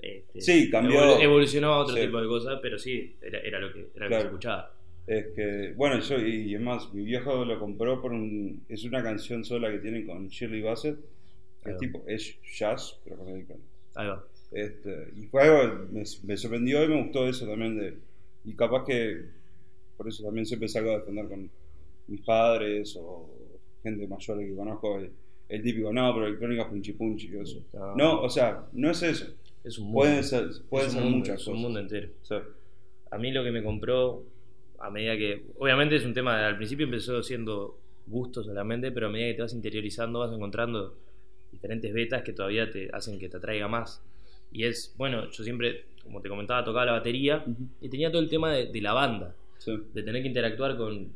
este, 0.00 0.40
Sí, 0.40 0.70
cambió. 0.70 1.00
evolu- 1.00 1.22
evolucionó 1.22 1.74
a 1.74 1.78
otro 1.78 1.94
tipo 1.96 2.20
de 2.20 2.28
cosas, 2.28 2.58
pero 2.62 2.78
sí, 2.78 3.16
era, 3.20 3.40
era 3.40 3.58
lo 3.60 3.72
que, 3.72 3.88
era 3.94 4.04
lo 4.06 4.08
que 4.08 4.08
Claro. 4.08 4.20
se 4.22 4.26
escuchaba. 4.28 4.74
Es 5.06 5.26
que, 5.34 5.72
bueno, 5.76 5.98
yo, 6.00 6.18
y 6.18 6.54
es 6.54 6.60
más, 6.60 6.92
mi 6.92 7.02
viejo 7.02 7.44
lo 7.44 7.58
compró 7.58 8.00
por 8.02 8.12
un. 8.12 8.62
Es 8.68 8.84
una 8.84 9.02
canción 9.02 9.42
sola 9.44 9.70
que 9.70 9.78
tienen 9.78 10.06
con 10.06 10.28
Shirley 10.28 10.60
Bassett. 10.62 10.98
Que 11.64 11.70
es 11.72 11.78
tipo, 11.78 12.04
es 12.06 12.36
jazz, 12.56 12.98
pero 13.04 13.16
con 13.16 13.28
electrónica. 13.28 13.66
Ahí 13.94 14.06
va. 14.08 14.24
Este, 14.52 15.08
y 15.16 15.26
fue 15.26 15.42
algo 15.42 15.86
que 15.86 15.92
me, 15.92 16.02
me 16.24 16.36
sorprendió 16.36 16.84
y 16.84 16.88
me 16.88 17.02
gustó 17.02 17.26
eso 17.26 17.46
también. 17.46 17.78
de 17.78 17.94
Y 18.44 18.54
capaz 18.54 18.84
que 18.84 19.24
por 19.96 20.08
eso 20.08 20.22
también 20.24 20.46
siempre 20.46 20.68
salgo 20.68 20.92
a 20.92 20.98
defender 20.98 21.26
con 21.26 21.50
mis 22.08 22.20
padres 22.22 22.96
o 23.00 23.30
gente 23.82 24.06
mayor 24.08 24.38
que 24.38 24.54
conozco 24.54 24.98
el, 24.98 25.10
el 25.48 25.62
típico, 25.62 25.92
no, 25.92 26.12
pero 26.14 26.26
electrónica 26.26 26.68
punchi 26.68 26.92
punchi 26.92 27.28
y 27.32 27.38
eso. 27.38 27.62
No. 27.72 27.94
No, 27.96 28.22
o 28.22 28.28
sea, 28.28 28.66
no 28.72 28.90
es 28.90 29.02
eso. 29.02 29.26
Es 29.64 29.78
un 29.78 29.86
mundo. 29.86 30.00
Pueden 30.00 30.24
ser, 30.24 30.44
pueden 30.68 30.90
ser 30.90 31.02
mundo, 31.02 31.18
muchas 31.18 31.40
es 31.40 31.46
un 31.46 31.52
cosas. 31.54 31.62
mundo 31.62 31.80
entero. 31.80 32.08
Sí, 32.22 32.34
A 33.10 33.18
mí 33.18 33.32
lo 33.32 33.44
que 33.44 33.50
me 33.50 33.62
compró, 33.62 34.24
a 34.78 34.90
medida 34.90 35.16
que. 35.16 35.42
Obviamente 35.58 35.96
es 35.96 36.04
un 36.04 36.14
tema, 36.14 36.46
al 36.46 36.56
principio 36.56 36.84
empezó 36.86 37.22
siendo 37.22 37.78
gusto 38.06 38.42
solamente, 38.42 38.90
pero 38.92 39.06
a 39.08 39.10
medida 39.10 39.28
que 39.28 39.34
te 39.34 39.42
vas 39.42 39.52
interiorizando 39.54 40.20
vas 40.20 40.32
encontrando 40.32 40.94
diferentes 41.52 41.92
betas 41.92 42.22
que 42.22 42.32
todavía 42.32 42.70
te 42.70 42.88
hacen 42.92 43.18
que 43.18 43.28
te 43.28 43.36
atraiga 43.36 43.68
más. 43.68 44.02
Y 44.50 44.64
es, 44.64 44.94
bueno, 44.96 45.30
yo 45.30 45.44
siempre, 45.44 45.84
como 46.02 46.20
te 46.22 46.28
comentaba, 46.28 46.64
tocaba 46.64 46.86
la 46.86 46.92
batería 46.92 47.44
y 47.80 47.88
tenía 47.88 48.10
todo 48.10 48.22
el 48.22 48.30
tema 48.30 48.52
de, 48.52 48.66
de 48.66 48.80
la 48.80 48.92
banda, 48.94 49.34
sí, 49.58 49.76
de 49.92 50.02
tener 50.02 50.22
que 50.22 50.28
interactuar 50.28 50.76
con 50.78 51.12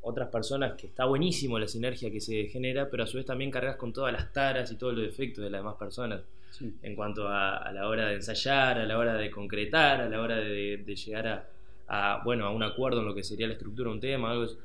otras 0.00 0.28
personas, 0.28 0.74
que 0.74 0.86
está 0.86 1.04
buenísimo 1.04 1.58
la 1.58 1.66
sinergia 1.68 2.10
que 2.10 2.20
se 2.20 2.46
genera, 2.46 2.88
pero 2.90 3.02
a 3.02 3.06
su 3.06 3.16
vez 3.16 3.26
también 3.26 3.50
cargas 3.50 3.76
con 3.76 3.92
todas 3.92 4.12
las 4.12 4.32
taras 4.32 4.70
y 4.72 4.76
todos 4.76 4.94
los 4.94 5.02
defectos 5.04 5.42
de 5.44 5.50
las 5.50 5.60
demás 5.60 5.74
personas 5.76 6.20
sí. 6.50 6.72
en 6.82 6.94
cuanto 6.94 7.26
a, 7.28 7.56
a 7.58 7.72
la 7.72 7.88
hora 7.88 8.08
de 8.08 8.14
ensayar, 8.14 8.78
a 8.78 8.86
la 8.86 8.96
hora 8.98 9.14
de 9.14 9.30
concretar, 9.30 10.00
a 10.00 10.08
la 10.08 10.20
hora 10.20 10.36
de, 10.36 10.78
de 10.78 10.96
llegar 10.96 11.26
a, 11.26 11.48
a, 11.88 12.22
bueno, 12.24 12.46
a 12.46 12.50
un 12.52 12.62
acuerdo 12.62 13.00
en 13.00 13.06
lo 13.06 13.14
que 13.14 13.22
sería 13.24 13.46
la 13.48 13.54
estructura 13.54 13.88
de 13.90 13.94
un 13.94 14.00
tema, 14.00 14.30
algo 14.30 14.44
es- 14.44 14.56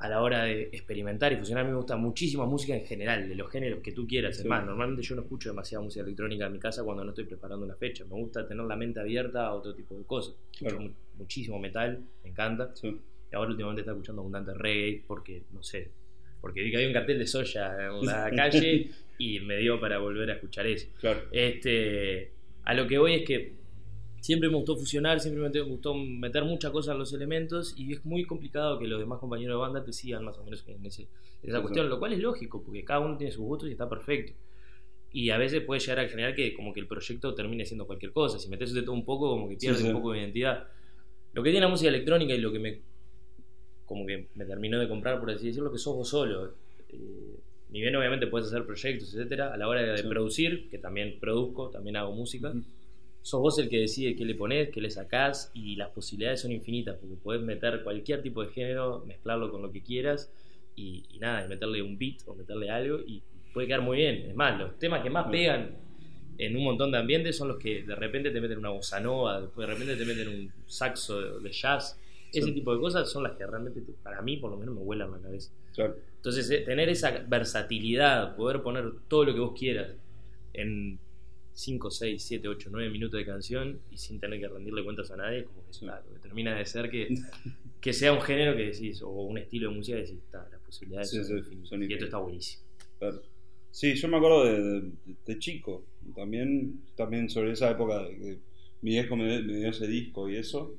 a 0.00 0.08
la 0.08 0.22
hora 0.22 0.44
de 0.44 0.62
experimentar 0.70 1.32
y 1.32 1.36
fusionar. 1.38 1.64
A 1.64 1.66
mí 1.66 1.72
me 1.72 1.76
gusta 1.78 1.96
muchísima 1.96 2.46
música 2.46 2.72
en 2.72 2.86
general, 2.86 3.28
de 3.28 3.34
los 3.34 3.50
géneros 3.50 3.80
que 3.82 3.90
tú 3.90 4.06
quieras. 4.06 4.36
Es 4.36 4.42
Sí. 4.42 4.48
más, 4.48 4.64
normalmente 4.64 5.02
yo 5.02 5.16
no 5.16 5.22
escucho 5.22 5.48
demasiada 5.48 5.82
música 5.82 6.04
electrónica 6.04 6.46
en 6.46 6.52
mi 6.52 6.60
casa 6.60 6.84
cuando 6.84 7.02
no 7.02 7.10
estoy 7.10 7.24
preparando 7.24 7.64
una 7.66 7.74
fecha. 7.74 8.04
Me 8.04 8.14
gusta 8.14 8.46
tener 8.46 8.64
la 8.64 8.76
mente 8.76 9.00
abierta 9.00 9.46
a 9.48 9.54
otro 9.54 9.74
tipo 9.74 9.96
de 9.98 10.04
cosas. 10.04 10.36
Claro. 10.56 10.88
Muchísimo 11.18 11.58
metal, 11.58 12.00
me 12.22 12.30
encanta. 12.30 12.70
sí. 12.76 12.96
Y 13.30 13.36
ahora 13.36 13.50
últimamente 13.50 13.82
está 13.82 13.92
escuchando 13.92 14.22
abundante 14.22 14.54
reggae 14.54 15.04
porque, 15.06 15.42
no 15.52 15.62
sé, 15.62 15.90
porque 16.40 16.62
vi 16.62 16.70
que 16.70 16.76
había 16.76 16.88
un 16.88 16.94
cartel 16.94 17.18
de 17.18 17.26
soya 17.26 17.76
en 17.86 18.06
la 18.06 18.30
calle 18.30 18.90
y 19.18 19.40
me 19.40 19.56
dio 19.58 19.80
para 19.80 19.98
volver 19.98 20.30
a 20.30 20.34
escuchar 20.34 20.66
eso. 20.66 20.86
Claro. 21.00 21.22
Este, 21.32 22.32
a 22.64 22.74
lo 22.74 22.86
que 22.86 22.98
voy 22.98 23.14
es 23.14 23.26
que 23.26 23.58
siempre 24.20 24.48
me 24.48 24.56
gustó 24.56 24.76
fusionar, 24.76 25.20
siempre 25.20 25.48
me 25.48 25.60
gustó 25.60 25.94
meter 25.94 26.44
muchas 26.44 26.70
cosas 26.70 26.92
en 26.92 26.98
los 26.98 27.12
elementos 27.12 27.74
y 27.76 27.92
es 27.92 28.04
muy 28.04 28.24
complicado 28.24 28.78
que 28.78 28.86
los 28.86 28.98
demás 28.98 29.18
compañeros 29.18 29.56
de 29.56 29.60
banda 29.60 29.84
te 29.84 29.92
sigan 29.92 30.24
más 30.24 30.38
o 30.38 30.44
menos 30.44 30.64
en, 30.66 30.84
esa 30.86 31.60
cuestión, 31.60 31.88
lo 31.88 31.98
cual 31.98 32.12
es 32.12 32.18
lógico, 32.18 32.62
porque 32.62 32.84
cada 32.84 33.00
uno 33.00 33.16
tiene 33.16 33.32
sus 33.32 33.42
gustos 33.42 33.68
y 33.68 33.72
está 33.72 33.88
perfecto. 33.88 34.32
Y 35.10 35.30
a 35.30 35.38
veces 35.38 35.62
puede 35.62 35.80
llegar 35.80 36.00
a 36.00 36.08
generar 36.08 36.34
que 36.34 36.52
como 36.52 36.74
que 36.74 36.80
el 36.80 36.86
proyecto 36.86 37.34
termine 37.34 37.64
siendo 37.64 37.86
cualquier 37.86 38.12
cosa, 38.12 38.38
si 38.38 38.48
metes 38.48 38.74
de 38.74 38.82
todo 38.82 38.92
un 38.92 39.04
poco 39.04 39.30
como 39.30 39.48
que 39.48 39.56
pierde 39.56 39.84
un 39.84 39.92
poco 39.92 40.12
de 40.12 40.18
identidad. 40.18 40.68
Lo 41.32 41.42
que 41.42 41.50
tiene 41.50 41.64
la 41.64 41.70
música 41.70 41.88
electrónica 41.88 42.34
y 42.34 42.38
lo 42.38 42.52
que 42.52 42.58
me 42.58 42.80
como 43.88 44.06
que 44.06 44.28
me 44.34 44.44
terminó 44.44 44.78
de 44.78 44.88
comprar, 44.88 45.18
por 45.18 45.30
así 45.30 45.46
decirlo, 45.46 45.72
que 45.72 45.78
sos 45.78 45.96
vos 45.96 46.08
solo. 46.08 46.52
Eh, 46.90 47.38
ni 47.70 47.80
bien 47.80 47.96
obviamente 47.96 48.26
puedes 48.26 48.48
hacer 48.48 48.64
proyectos, 48.64 49.14
etcétera, 49.14 49.52
a 49.52 49.56
la 49.56 49.68
hora 49.68 49.82
de 49.82 50.04
producir, 50.04 50.68
que 50.70 50.78
también 50.78 51.18
produzco, 51.20 51.70
también 51.70 51.96
hago 51.96 52.12
música, 52.12 52.52
sos 53.22 53.40
vos 53.40 53.58
el 53.58 53.68
que 53.68 53.80
decide 53.80 54.16
qué 54.16 54.24
le 54.24 54.34
pones, 54.34 54.70
qué 54.70 54.80
le 54.80 54.90
sacás 54.90 55.50
y 55.52 55.76
las 55.76 55.90
posibilidades 55.90 56.40
son 56.40 56.52
infinitas, 56.52 56.96
porque 56.98 57.16
puedes 57.16 57.42
meter 57.42 57.82
cualquier 57.82 58.22
tipo 58.22 58.42
de 58.42 58.50
género, 58.52 59.04
mezclarlo 59.06 59.50
con 59.50 59.60
lo 59.60 59.70
que 59.70 59.82
quieras 59.82 60.30
y, 60.76 61.04
nada, 61.20 61.44
y 61.44 61.48
meterle 61.48 61.82
un 61.82 61.98
beat 61.98 62.20
o 62.26 62.34
meterle 62.34 62.70
algo 62.70 63.00
y 63.06 63.22
puede 63.52 63.66
quedar 63.66 63.82
muy 63.82 63.98
bien. 63.98 64.26
Es 64.28 64.34
más, 64.34 64.58
los 64.58 64.78
temas 64.78 65.02
que 65.02 65.10
más 65.10 65.28
pegan 65.30 65.76
en 66.38 66.56
un 66.56 66.64
montón 66.64 66.92
de 66.92 66.98
ambientes 66.98 67.36
son 67.36 67.48
los 67.48 67.58
que 67.58 67.82
de 67.82 67.94
repente 67.94 68.30
te 68.30 68.40
meten 68.40 68.58
una 68.58 68.70
bossa 68.70 69.00
nova, 69.00 69.40
después 69.40 69.66
de 69.66 69.74
repente 69.74 69.96
te 69.96 70.04
meten 70.04 70.28
un 70.28 70.52
saxo 70.66 71.40
de, 71.40 71.50
jazz. 71.50 71.98
Ese 72.32 72.52
tipo 72.52 72.74
de 72.74 72.80
cosas 72.80 73.10
son 73.10 73.22
las 73.22 73.36
que 73.36 73.46
realmente, 73.46 73.82
para 74.02 74.20
mí, 74.22 74.36
por 74.36 74.50
lo 74.50 74.56
menos, 74.56 74.74
me 74.74 74.82
vuelan 74.82 75.10
la 75.10 75.18
cabeza. 75.18 75.50
Entonces, 76.16 76.50
eh, 76.50 76.58
tener 76.58 76.88
esa 76.88 77.24
versatilidad, 77.26 78.36
poder 78.36 78.62
poner 78.62 78.92
todo 79.08 79.24
lo 79.24 79.34
que 79.34 79.40
vos 79.40 79.58
quieras 79.58 79.94
en 80.52 80.98
5, 81.52 81.90
6, 81.90 82.22
7, 82.22 82.48
8, 82.48 82.68
9 82.70 82.90
minutos 82.90 83.18
de 83.18 83.26
canción 83.26 83.80
y 83.90 83.96
sin 83.96 84.20
tener 84.20 84.40
que 84.40 84.48
rendirle 84.48 84.84
cuentas 84.84 85.10
a 85.10 85.16
nadie, 85.16 85.44
como 85.44 85.64
que, 85.64 85.78
claro, 85.78 86.04
que 86.12 86.18
termina 86.18 86.56
de 86.56 86.64
ser 86.66 86.90
que, 86.90 87.08
que 87.80 87.92
sea 87.92 88.12
un 88.12 88.20
género 88.20 88.56
que 88.56 88.66
decís, 88.66 89.02
o 89.02 89.10
un 89.10 89.38
estilo 89.38 89.70
de 89.70 89.76
música 89.76 89.96
que 89.96 90.02
decís, 90.02 90.18
está, 90.18 90.48
las 90.50 90.60
posibilidades 90.60 91.10
son, 91.64 91.82
y 91.82 91.92
esto 91.92 92.04
está 92.04 92.18
buenísimo. 92.18 92.62
Sí, 93.70 93.94
yo 93.94 94.08
me 94.08 94.16
acuerdo 94.16 94.44
de, 94.44 95.38
chico, 95.38 95.84
también, 96.14 96.80
también 96.96 97.28
sobre 97.28 97.52
esa 97.52 97.70
época 97.70 98.02
de 98.02 98.16
que 98.16 98.38
mi 98.82 98.90
viejo 98.90 99.16
me, 99.16 99.42
me 99.42 99.56
dio 99.56 99.70
ese 99.70 99.86
disco 99.86 100.28
y 100.28 100.36
eso 100.36 100.76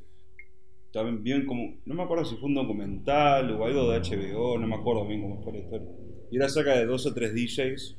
también 0.92 1.24
bien 1.24 1.46
como, 1.46 1.76
no 1.86 1.94
me 1.94 2.04
acuerdo 2.04 2.26
si 2.26 2.36
fue 2.36 2.50
un 2.50 2.56
documental 2.56 3.52
o 3.52 3.66
algo 3.66 3.92
de 3.92 4.00
HBO, 4.00 4.58
no 4.58 4.68
me 4.68 4.76
acuerdo 4.76 5.08
bien 5.08 5.22
cómo 5.22 5.42
fue 5.44 5.54
la 5.54 5.60
historia. 5.60 5.88
Y 6.32 6.38
era 6.38 6.50
cerca 6.50 6.76
de 6.76 6.86
dos 6.86 7.06
o 7.06 7.14
tres 7.14 7.34
DJs 7.34 7.96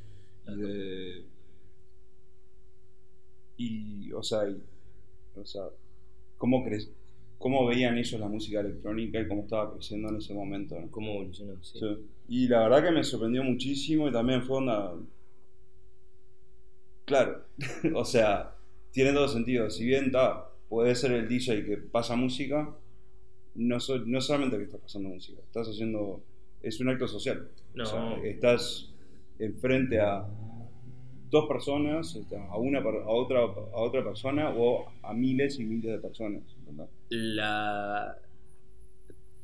y 0.49 0.57
de... 0.57 1.25
Y, 3.57 4.13
o 4.13 4.23
sea, 4.23 4.41
o 5.37 5.45
sea 5.45 5.65
¿cómo, 6.39 6.65
crees, 6.65 6.91
¿cómo 7.39 7.67
veían 7.67 7.99
ellos 7.99 8.19
la 8.19 8.29
música 8.29 8.61
electrónica 8.61 9.21
y 9.21 9.29
cómo 9.29 9.43
estaba 9.43 9.75
creciendo 9.75 10.09
en 10.09 10.17
ese 10.17 10.35
momento? 10.35 10.77
¿Cómo 10.91 11.13
evolucionó? 11.13 11.63
Sí. 11.63 11.79
Y 12.29 12.49
la 12.49 12.61
verdad 12.61 12.85
que 12.85 12.93
me 12.93 13.05
sorprendió 13.05 13.45
muchísimo 13.45 14.09
y 14.09 14.13
también 14.13 14.43
fue 14.43 14.59
una... 14.59 14.93
Claro, 17.05 17.45
o 17.95 18.05
sea, 18.05 18.55
tiene 18.93 19.13
todo 19.13 19.29
sentido. 19.29 19.69
Si 19.71 19.85
bien 19.85 20.07
está 20.07 20.51
puede 20.71 20.95
ser 20.95 21.11
el 21.11 21.29
DJ 21.29 21.67
que 21.67 21.77
pasa 21.77 22.17
música, 22.17 22.73
no, 23.61 23.77
no 24.07 24.21
solamente 24.21 24.57
que 24.57 24.65
estás 24.65 24.81
pasando 24.81 25.11
música, 25.11 25.41
estás 25.43 25.69
haciendo, 25.69 26.23
es 26.63 26.81
un 26.81 26.89
acto 26.89 27.07
social. 27.07 27.49
estás 28.25 28.91
enfrente 29.39 30.01
a 30.01 30.27
dos 31.31 31.47
personas, 31.47 32.17
este, 32.17 32.37
a 32.37 32.57
una 32.57 32.81
a 32.81 33.09
otra 33.09 33.41
a 33.41 33.81
otra 33.81 34.03
persona 34.03 34.51
o 34.51 34.91
a 35.03 35.13
miles 35.13 35.59
y 35.59 35.65
miles 35.65 35.93
de 35.93 35.99
personas. 35.99 36.43
La 37.11 38.17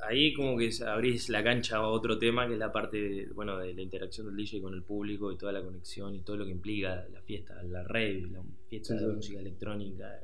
ahí 0.00 0.32
como 0.34 0.56
que 0.56 0.70
abrís 0.86 1.28
la 1.28 1.42
cancha 1.42 1.76
a 1.76 1.88
otro 1.88 2.18
tema 2.18 2.46
que 2.46 2.54
es 2.54 2.58
la 2.58 2.72
parte 2.72 3.28
bueno 3.34 3.58
de 3.58 3.74
la 3.74 3.82
interacción 3.82 4.26
del 4.26 4.36
DJ 4.36 4.60
con 4.60 4.74
el 4.74 4.82
público 4.82 5.32
y 5.32 5.36
toda 5.36 5.52
la 5.52 5.62
conexión 5.62 6.14
y 6.14 6.20
todo 6.20 6.36
lo 6.36 6.44
que 6.44 6.50
implica 6.50 7.06
la 7.12 7.20
fiesta, 7.22 7.62
la 7.62 7.82
red, 7.82 8.26
la 8.30 8.42
fiesta 8.68 8.94
de 8.94 9.06
música 9.08 9.40
electrónica, 9.40 10.20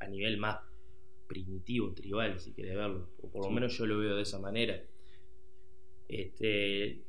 a 0.00 0.06
nivel 0.06 0.38
más 0.38 0.67
primitivo, 1.28 1.92
tribal, 1.92 2.40
si 2.40 2.52
querés 2.52 2.74
verlo, 2.74 3.10
o 3.22 3.30
por 3.30 3.44
lo 3.44 3.50
menos 3.50 3.76
yo 3.76 3.86
lo 3.86 3.98
veo 3.98 4.16
de 4.16 4.22
esa 4.22 4.38
manera. 4.38 4.82
Este, 6.08 7.02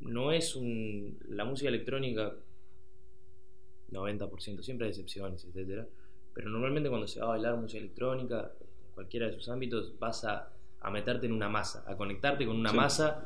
no 0.00 0.32
es 0.32 0.56
un. 0.56 1.18
La 1.28 1.44
música 1.44 1.68
electrónica, 1.68 2.34
90%, 3.90 4.62
siempre 4.62 4.86
hay 4.86 4.90
excepciones, 4.90 5.44
etcétera, 5.44 5.86
pero 6.32 6.48
normalmente 6.48 6.88
cuando 6.88 7.06
se 7.06 7.20
va 7.20 7.26
a 7.26 7.30
bailar 7.30 7.56
música 7.56 7.80
electrónica, 7.80 8.52
en 8.60 8.94
cualquiera 8.94 9.26
de 9.26 9.32
sus 9.32 9.48
ámbitos, 9.48 9.98
vas 9.98 10.24
a, 10.24 10.52
meterte 10.92 11.26
en 11.26 11.32
una 11.32 11.48
masa, 11.48 11.84
a 11.88 11.96
conectarte 11.96 12.46
con 12.46 12.56
una 12.56 12.72
masa 12.72 13.24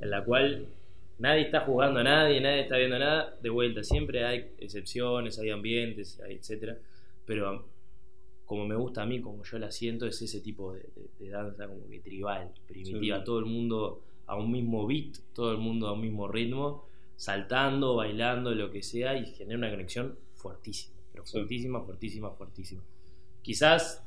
en 0.00 0.08
la 0.08 0.24
cual 0.24 0.68
nadie 1.18 1.42
está 1.42 1.60
jugando 1.60 2.00
a 2.00 2.02
nadie, 2.02 2.40
nadie 2.40 2.62
está 2.62 2.78
viendo 2.78 2.98
nada, 2.98 3.36
de 3.42 3.50
vuelta, 3.50 3.84
siempre 3.84 4.24
hay 4.24 4.54
excepciones, 4.58 5.38
hay 5.38 5.50
ambientes, 5.50 6.18
hay 6.20 6.36
etcétera, 6.36 6.78
pero 7.26 7.66
como 8.52 8.66
me 8.66 8.76
gusta 8.76 9.00
a 9.00 9.06
mí, 9.06 9.22
como 9.22 9.42
yo 9.44 9.58
la 9.58 9.70
siento, 9.70 10.04
es 10.04 10.20
ese 10.20 10.42
tipo 10.42 10.74
de, 10.74 10.84
danza 11.30 11.66
como 11.66 11.88
que 11.88 12.00
tribal, 12.00 12.52
primitiva, 12.68 13.24
todo 13.24 13.38
el 13.38 13.46
mundo 13.46 14.02
a 14.26 14.36
un 14.36 14.52
mismo 14.52 14.86
beat, 14.86 15.16
todo 15.32 15.52
el 15.52 15.56
mundo 15.56 15.88
a 15.88 15.94
un 15.94 16.02
mismo 16.02 16.28
ritmo, 16.28 16.84
saltando, 17.16 17.96
bailando, 17.96 18.54
lo 18.54 18.70
que 18.70 18.82
sea, 18.82 19.16
y 19.16 19.24
genera 19.24 19.56
una 19.56 19.70
conexión 19.70 20.18
fuertísima, 20.34 20.94
pero 21.10 21.24
fuertísima, 21.24 21.80
fuertísima, 21.80 22.30
fuertísima. 22.32 22.82
Quizás 23.40 24.04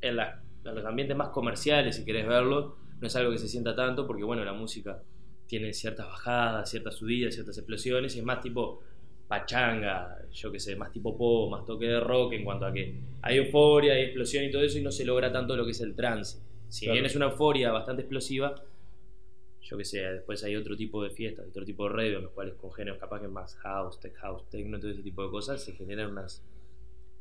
en, 0.00 0.18
los 0.18 0.84
ambientes 0.84 1.16
más 1.16 1.30
comerciales, 1.30 1.96
si 1.96 2.04
querés 2.04 2.28
verlo, 2.28 2.76
no 3.00 3.08
es 3.08 3.16
algo 3.16 3.32
que 3.32 3.38
se 3.38 3.48
sienta 3.48 3.74
tanto, 3.74 4.06
porque 4.06 4.22
bueno, 4.22 4.44
la 4.44 4.52
música 4.52 5.02
tiene 5.48 5.72
ciertas 5.72 6.06
bajadas, 6.06 6.70
ciertas 6.70 6.94
subidas, 6.94 7.34
ciertas 7.34 7.58
explosiones, 7.58 8.14
y 8.14 8.20
es 8.20 8.24
más 8.24 8.40
tipo 8.40 8.82
pachanga, 9.30 10.18
yo 10.32 10.50
que 10.50 10.58
sé, 10.58 10.74
más 10.74 10.90
tipo 10.90 11.16
pop, 11.16 11.52
más 11.52 11.64
toque 11.64 11.86
de 11.86 12.00
rock 12.00 12.32
en 12.32 12.44
cuanto 12.44 12.66
a 12.66 12.72
que 12.72 12.96
hay 13.22 13.36
euforia, 13.36 13.92
hay 13.92 14.02
explosión 14.02 14.42
y 14.42 14.50
todo 14.50 14.64
eso 14.64 14.76
y 14.76 14.82
no 14.82 14.90
se 14.90 15.04
logra 15.04 15.30
tanto 15.30 15.54
lo 15.54 15.64
que 15.64 15.70
es 15.70 15.80
el 15.80 15.94
trance. 15.94 16.40
Si 16.68 16.90
bien 16.90 17.06
es 17.06 17.14
una 17.14 17.26
euforia 17.26 17.70
bastante 17.70 18.02
explosiva, 18.02 18.56
yo 19.62 19.76
que 19.76 19.84
sé, 19.84 20.00
después 20.00 20.42
hay 20.42 20.56
otro 20.56 20.76
tipo 20.76 21.00
de 21.04 21.10
fiestas, 21.10 21.46
otro 21.48 21.64
tipo 21.64 21.84
de 21.84 21.94
radio 21.94 22.16
en 22.16 22.24
los 22.24 22.32
cuales 22.32 22.54
con 22.54 22.72
géneros 22.72 22.98
capaz 22.98 23.20
que 23.20 23.28
más 23.28 23.54
house, 23.58 24.00
tech 24.00 24.16
house, 24.16 24.42
techno, 24.50 24.80
todo 24.80 24.90
ese 24.90 25.02
tipo 25.02 25.22
de 25.22 25.30
cosas, 25.30 25.62
se 25.62 25.74
generan 25.74 26.10
unas 26.10 26.42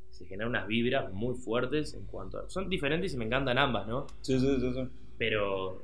se 0.10 0.26
generan 0.26 0.50
unas 0.50 0.68
vibras 0.68 1.14
muy 1.14 1.36
fuertes 1.36 1.94
en 1.94 2.06
cuanto 2.06 2.40
a... 2.40 2.50
Son 2.50 2.68
diferentes 2.70 3.14
y 3.14 3.18
me 3.18 3.26
encantan 3.26 3.60
ambas, 3.60 3.88
¿no? 3.88 4.08
Sí, 4.22 4.40
sí, 4.40 4.58
sí. 4.60 4.74
sí. 4.74 4.88
Pero 5.20 5.84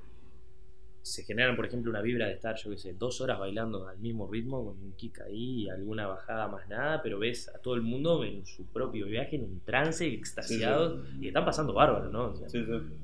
se 1.06 1.24
generan, 1.24 1.56
por 1.56 1.68
ejemplo, 1.68 1.92
una 1.92 2.02
vibra 2.02 2.26
de 2.26 2.34
estar, 2.34 2.56
yo 2.56 2.72
qué 2.72 2.78
sé, 2.80 2.94
dos 2.94 3.22
horas 3.22 3.38
bailando 3.38 3.88
al 3.88 4.00
mismo 4.00 4.28
ritmo, 4.28 4.66
con 4.66 4.84
un 4.84 4.94
kick 4.94 5.22
ahí 5.22 5.70
alguna 5.70 6.08
bajada 6.08 6.48
más 6.48 6.68
nada, 6.68 7.04
pero 7.04 7.20
ves 7.20 7.48
a 7.50 7.60
todo 7.60 7.76
el 7.76 7.84
mundo 7.84 8.24
en 8.24 8.44
su 8.44 8.66
propio 8.66 9.06
viaje, 9.06 9.36
en 9.36 9.44
un 9.44 9.60
trance, 9.60 10.08
extasiado, 10.08 11.06
y 11.22 11.28
están 11.28 11.46
pasando 11.46 11.74
bárbaro, 11.74 12.10
¿no? 12.10 12.34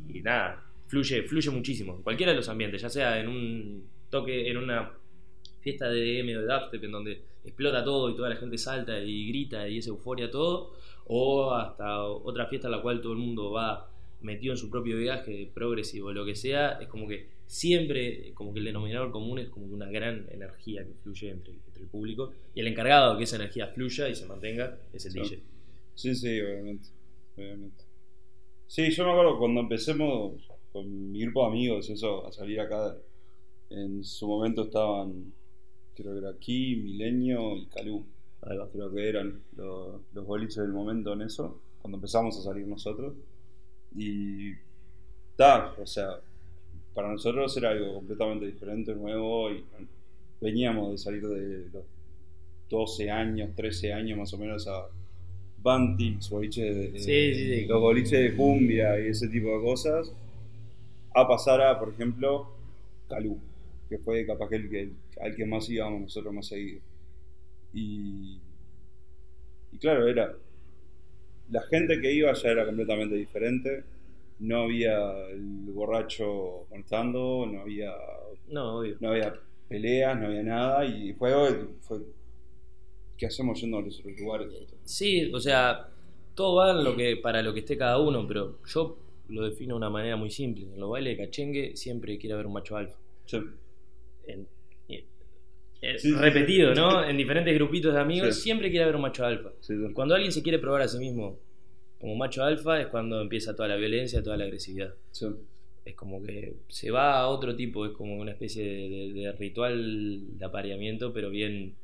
y 0.10 0.20
nada, 0.22 0.64
fluye, 0.88 1.22
fluye 1.22 1.52
muchísimo, 1.52 1.96
en 1.96 2.02
cualquiera 2.02 2.32
de 2.32 2.38
los 2.38 2.50
ambientes, 2.50 2.82
ya 2.82 2.90
sea 2.90 3.20
en 3.20 3.28
un 3.28 3.88
toque, 4.10 4.50
en 4.50 4.58
una 4.58 4.94
fiesta 5.60 5.88
de 5.88 6.02
DM 6.02 6.38
o 6.38 6.42
de 6.42 6.48
dubstep, 6.48 6.84
en 6.84 6.92
donde 6.92 7.22
explota 7.46 7.84
todo 7.84 8.10
y 8.10 8.16
toda 8.16 8.30
la 8.30 8.36
gente 8.36 8.58
salta 8.58 9.00
y 9.00 9.28
grita 9.28 9.68
y 9.68 9.78
es 9.78 9.86
euforia 9.86 10.32
todo, 10.32 10.74
o 11.06 11.54
hasta 11.54 12.04
otra 12.04 12.48
fiesta 12.48 12.68
en 12.68 12.72
la 12.72 12.82
cual 12.82 13.00
todo 13.00 13.14
el 13.14 13.20
mundo 13.20 13.52
va 13.52 13.92
metido 14.22 14.54
en 14.54 14.58
su 14.58 14.72
propio 14.72 14.98
viaje 14.98 15.52
progresivo, 15.54 16.12
lo 16.12 16.26
que 16.26 16.34
sea, 16.34 16.80
es 16.82 16.88
como 16.88 17.08
que 17.08 17.41
siempre, 17.52 18.32
como 18.34 18.54
que 18.54 18.60
el 18.60 18.66
denominador 18.66 19.12
común 19.12 19.38
es 19.38 19.50
como 19.50 19.66
una 19.66 19.90
gran 19.92 20.26
energía 20.32 20.86
que 20.86 20.94
fluye 20.94 21.32
entre, 21.32 21.54
el 21.54 21.88
público 21.88 22.32
y 22.56 22.62
el 22.62 22.68
encargado 22.68 23.12
de 23.12 23.18
que 23.18 23.24
esa 23.26 23.36
energía 23.36 23.68
fluya 23.68 24.08
y 24.08 24.16
se 24.16 24.26
mantenga 24.26 24.80
es 24.94 25.06
el 25.08 25.14
DJ. 25.14 25.42
Sí, 25.94 26.16
sí, 26.16 26.40
obviamente, 26.40 26.88
obviamente. 27.36 27.84
Sí, 28.68 28.90
yo 28.92 29.04
me 29.04 29.12
acuerdo 29.12 29.38
cuando 29.38 29.62
empecemos 29.62 30.42
con 30.72 31.12
mi 31.12 31.24
grupo 31.24 31.42
de 31.42 31.48
amigos, 31.48 31.90
eso, 31.90 32.26
a 32.26 32.32
salir 32.32 32.62
acá, 32.62 32.96
en 33.70 34.02
su 34.06 34.30
momento 34.30 34.64
estaban, 34.64 35.34
creo 35.94 36.14
que 36.14 36.20
era 36.20 36.30
aquí, 36.30 36.78
Milenio 36.78 37.58
y 37.58 37.66
Calú. 37.66 38.06
Creo 38.72 38.94
que 38.94 39.10
eran 39.10 39.44
los, 39.58 40.02
los 40.14 40.26
boliches 40.26 40.56
del 40.56 40.72
momento 40.72 41.12
en 41.14 41.24
eso, 41.24 41.62
cuando 41.82 41.98
empezamos 41.98 42.38
a 42.40 42.44
salir 42.44 42.66
nosotros. 42.66 43.14
Y 43.94 44.52
está, 45.32 45.76
o 45.78 45.86
sea, 45.86 46.22
para 46.94 47.10
nosotros 47.10 47.56
era 47.58 47.70
algo 47.70 47.96
completamente 47.96 48.46
diferente, 48.46 48.94
nuevo, 48.94 49.52
y 49.52 49.64
veníamos 50.40 50.92
de 50.92 50.98
salir 50.98 51.28
de 51.28 51.70
los 51.72 51.84
12 52.70 53.12
años, 53.12 53.50
13 53.56 53.94
años 53.94 54.18
más 54.18 54.34
o 54.34 54.38
menos 54.38 54.68
a 54.68 54.88
Bantix, 55.62 56.30
boliche 56.30 56.74
de, 56.74 57.66
los 57.68 57.80
boliches 57.80 58.12
de 58.12 58.36
cumbia 58.36 59.00
y 59.00 59.08
ese 59.08 59.28
tipo 59.28 59.58
de 59.58 59.64
cosas, 59.64 60.12
a 61.14 61.28
pasar 61.28 61.62
a, 61.62 61.80
por 61.80 61.90
ejemplo, 61.90 62.48
Calú, 63.08 63.38
que 63.90 63.98
fue 63.98 64.26
capaz 64.26 64.50
que 64.50 64.56
el 64.56 64.70
que, 64.70 64.90
al 65.22 65.36
que 65.36 65.46
más 65.46 65.70
íbamos 65.70 66.02
nosotros 66.02 66.34
más 66.34 66.48
seguido. 66.48 66.80
Y, 67.74 68.40
y 69.72 69.78
claro, 69.78 70.08
era 70.08 70.34
la 71.52 71.62
gente 71.64 72.00
que 72.00 72.14
iba 72.14 72.34
ya 72.34 72.50
era 72.50 72.66
completamente 72.66 73.16
diferente. 73.16 73.84
No 74.42 74.64
había 74.64 74.98
el 75.30 75.40
borracho 75.72 76.66
contando, 76.70 77.46
no 77.46 77.62
había, 77.62 77.94
No, 78.48 78.80
obvio. 78.80 78.98
no 79.00 79.10
había 79.12 79.34
peleas, 79.70 80.20
no 80.20 80.28
había 80.28 80.44
nada. 80.44 80.84
Y 80.86 81.14
fue, 81.14 81.32
fue 81.82 82.00
¿qué 83.18 83.28
hacemos 83.28 83.62
yendo 83.62 83.78
a 83.78 83.82
los 83.82 84.00
otros 84.00 84.20
lugares? 84.20 84.48
Sí, 84.84 85.32
o 85.34 85.40
sea, 85.40 85.88
todo 86.36 86.56
va 86.56 86.72
en 86.72 86.84
lo 86.84 86.96
que, 86.96 87.18
para 87.18 87.42
lo 87.44 87.54
que 87.54 87.60
esté 87.60 87.78
cada 87.78 88.00
uno, 88.00 88.26
pero 88.28 88.58
yo 88.66 88.98
lo 89.30 89.46
defino 89.48 89.76
de 89.76 89.78
una 89.78 89.90
manera 89.90 90.16
muy 90.18 90.32
simple. 90.32 90.66
En 90.74 90.80
los 90.80 90.90
bailes 90.90 91.18
de 91.18 91.24
cachengue 91.26 91.76
siempre 91.78 92.18
quiere 92.18 92.34
haber 92.34 92.48
un 92.48 92.54
macho 92.54 92.76
alfa. 92.78 92.98
Sí. 93.26 93.38
En- 94.28 94.48
Sí, 95.98 96.12
repetido. 96.14 96.76
¿no? 96.76 97.04
En 97.04 97.18
diferentes 97.18 97.56
grupitos 97.56 97.92
de 97.94 98.00
amigos 98.00 98.36
Sí. 98.36 98.42
siempre 98.44 98.70
quiere 98.70 98.84
haber 98.84 98.96
un 98.98 99.02
macho 99.02 99.26
alfa. 99.26 99.50
Sí. 99.62 99.74
Cuando 99.96 100.14
alguien 100.14 100.32
se 100.32 100.44
quiere 100.44 100.60
probar 100.60 100.84
a 100.84 100.88
sí 100.88 101.00
mismo 101.00 101.40
como 102.02 102.16
macho 102.16 102.44
alfa 102.44 102.82
es 102.82 102.88
cuando 102.88 103.22
empieza 103.22 103.56
toda 103.56 103.70
la 103.70 103.76
violencia, 103.78 104.24
toda 104.24 104.38
la 104.38 104.46
agresividad. 104.46 104.94
Sí. 105.12 105.28
Es 105.86 105.96
como 105.96 106.22
que 106.24 106.56
se 106.68 106.92
va 106.92 107.20
a 107.20 107.28
otro 107.28 107.56
tipo, 107.56 107.86
es 107.86 107.94
como 107.94 108.18
una 108.18 108.32
especie 108.32 108.64
de, 108.64 108.90
de- 108.90 109.14
de 109.14 109.32
ritual 109.34 110.38
de 110.38 110.46
apareamiento, 110.46 111.14
pero 111.14 111.30
bien, 111.30 111.76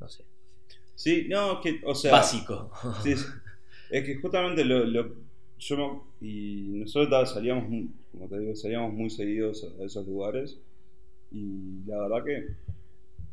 no 0.00 0.08
sé, 0.08 0.24
Sí, 0.94 1.26
no, 1.30 1.60
que, 1.62 1.80
o 1.84 1.94
sea, 1.94 2.12
básico. 2.12 2.70
Sí. 3.02 3.14
Es 3.90 4.04
que 4.04 4.16
justamente 4.16 4.64
lo, 4.64 4.84
lo- 4.84 5.14
yo 5.58 6.04
y 6.20 6.68
nosotros 6.80 7.30
salíamos, 7.32 7.64
como 8.12 8.28
te 8.28 8.38
digo, 8.38 8.54
salíamos 8.56 8.92
muy 8.94 9.10
seguidos 9.10 9.66
a 9.80 9.84
esos 9.84 10.06
lugares 10.06 10.58
y 11.32 11.82
la 11.86 11.98
verdad 12.02 12.24
que, 12.24 12.46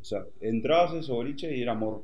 o 0.00 0.04
sea, 0.04 0.24
entrabas 0.40 0.92
a 0.92 0.98
esos 1.00 1.10
boliches 1.16 1.56
y 1.56 1.62
era 1.62 1.72
amor. 1.72 2.02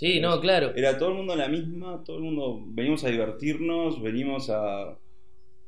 Sí, 0.00 0.18
no, 0.18 0.40
claro. 0.40 0.72
Era 0.74 0.96
todo 0.96 1.10
el 1.10 1.16
mundo 1.16 1.36
la 1.36 1.46
misma, 1.46 2.02
todo 2.04 2.16
el 2.16 2.22
mundo, 2.22 2.62
venimos 2.68 3.04
a 3.04 3.08
divertirnos, 3.10 4.00
venimos 4.00 4.48
a 4.48 4.96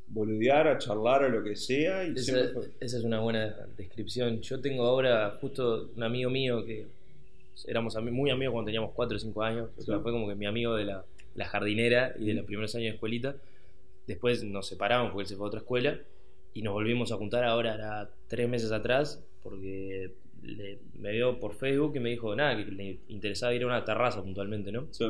boludear, 0.08 0.68
a 0.68 0.78
charlar, 0.78 1.24
a 1.24 1.28
lo 1.28 1.44
que 1.44 1.54
sea 1.54 2.04
y 2.06 2.12
Esa, 2.12 2.22
siempre 2.24 2.48
fue- 2.54 2.70
esa 2.80 2.96
es 2.96 3.04
una 3.04 3.20
buena 3.20 3.54
descripción. 3.76 4.40
Yo 4.40 4.58
tengo 4.62 4.84
ahora 4.86 5.36
justo 5.38 5.90
un 5.94 6.02
amigo 6.02 6.30
mío 6.30 6.64
que 6.64 6.86
éramos 7.66 7.94
muy 8.10 8.30
amigos 8.30 8.52
cuando 8.52 8.66
teníamos 8.68 8.92
4 8.94 9.16
o 9.18 9.20
5 9.20 9.42
años. 9.42 9.68
O 9.76 9.82
sea, 9.82 9.96
Sí. 9.96 10.02
fue 10.02 10.12
como 10.12 10.26
que 10.26 10.34
mi 10.34 10.46
amigo 10.46 10.76
de 10.76 10.84
la, 10.86 11.04
la 11.34 11.44
jardinera 11.46 12.14
y 12.18 12.24
de 12.26 12.34
los 12.34 12.46
primeros 12.46 12.74
años 12.74 12.84
de 12.86 12.94
escuelita. 12.94 13.36
Después 14.06 14.42
nos 14.44 14.66
separamos 14.66 15.10
porque 15.12 15.24
él 15.24 15.28
se 15.28 15.36
fue 15.36 15.44
a 15.44 15.48
otra 15.48 15.60
escuela 15.60 15.98
y 16.54 16.62
nos 16.62 16.72
volvimos 16.72 17.12
a 17.12 17.16
juntar 17.16 17.44
ahora, 17.44 17.74
era 17.74 18.08
tres 18.28 18.48
meses 18.48 18.72
atrás, 18.72 19.22
porque 19.42 20.10
le- 20.42 20.78
me 20.98 21.12
vio 21.12 21.38
por 21.40 21.54
Facebook 21.54 21.92
y 21.96 22.00
me 22.00 22.10
dijo, 22.10 22.34
nada, 22.36 22.56
que 22.56 22.70
le 22.70 22.98
interesaba 23.08 23.54
ir 23.54 23.62
a 23.62 23.66
una 23.66 23.84
terraza 23.84 24.22
puntualmente, 24.22 24.70
¿no? 24.72 24.86
sí, 24.90 25.04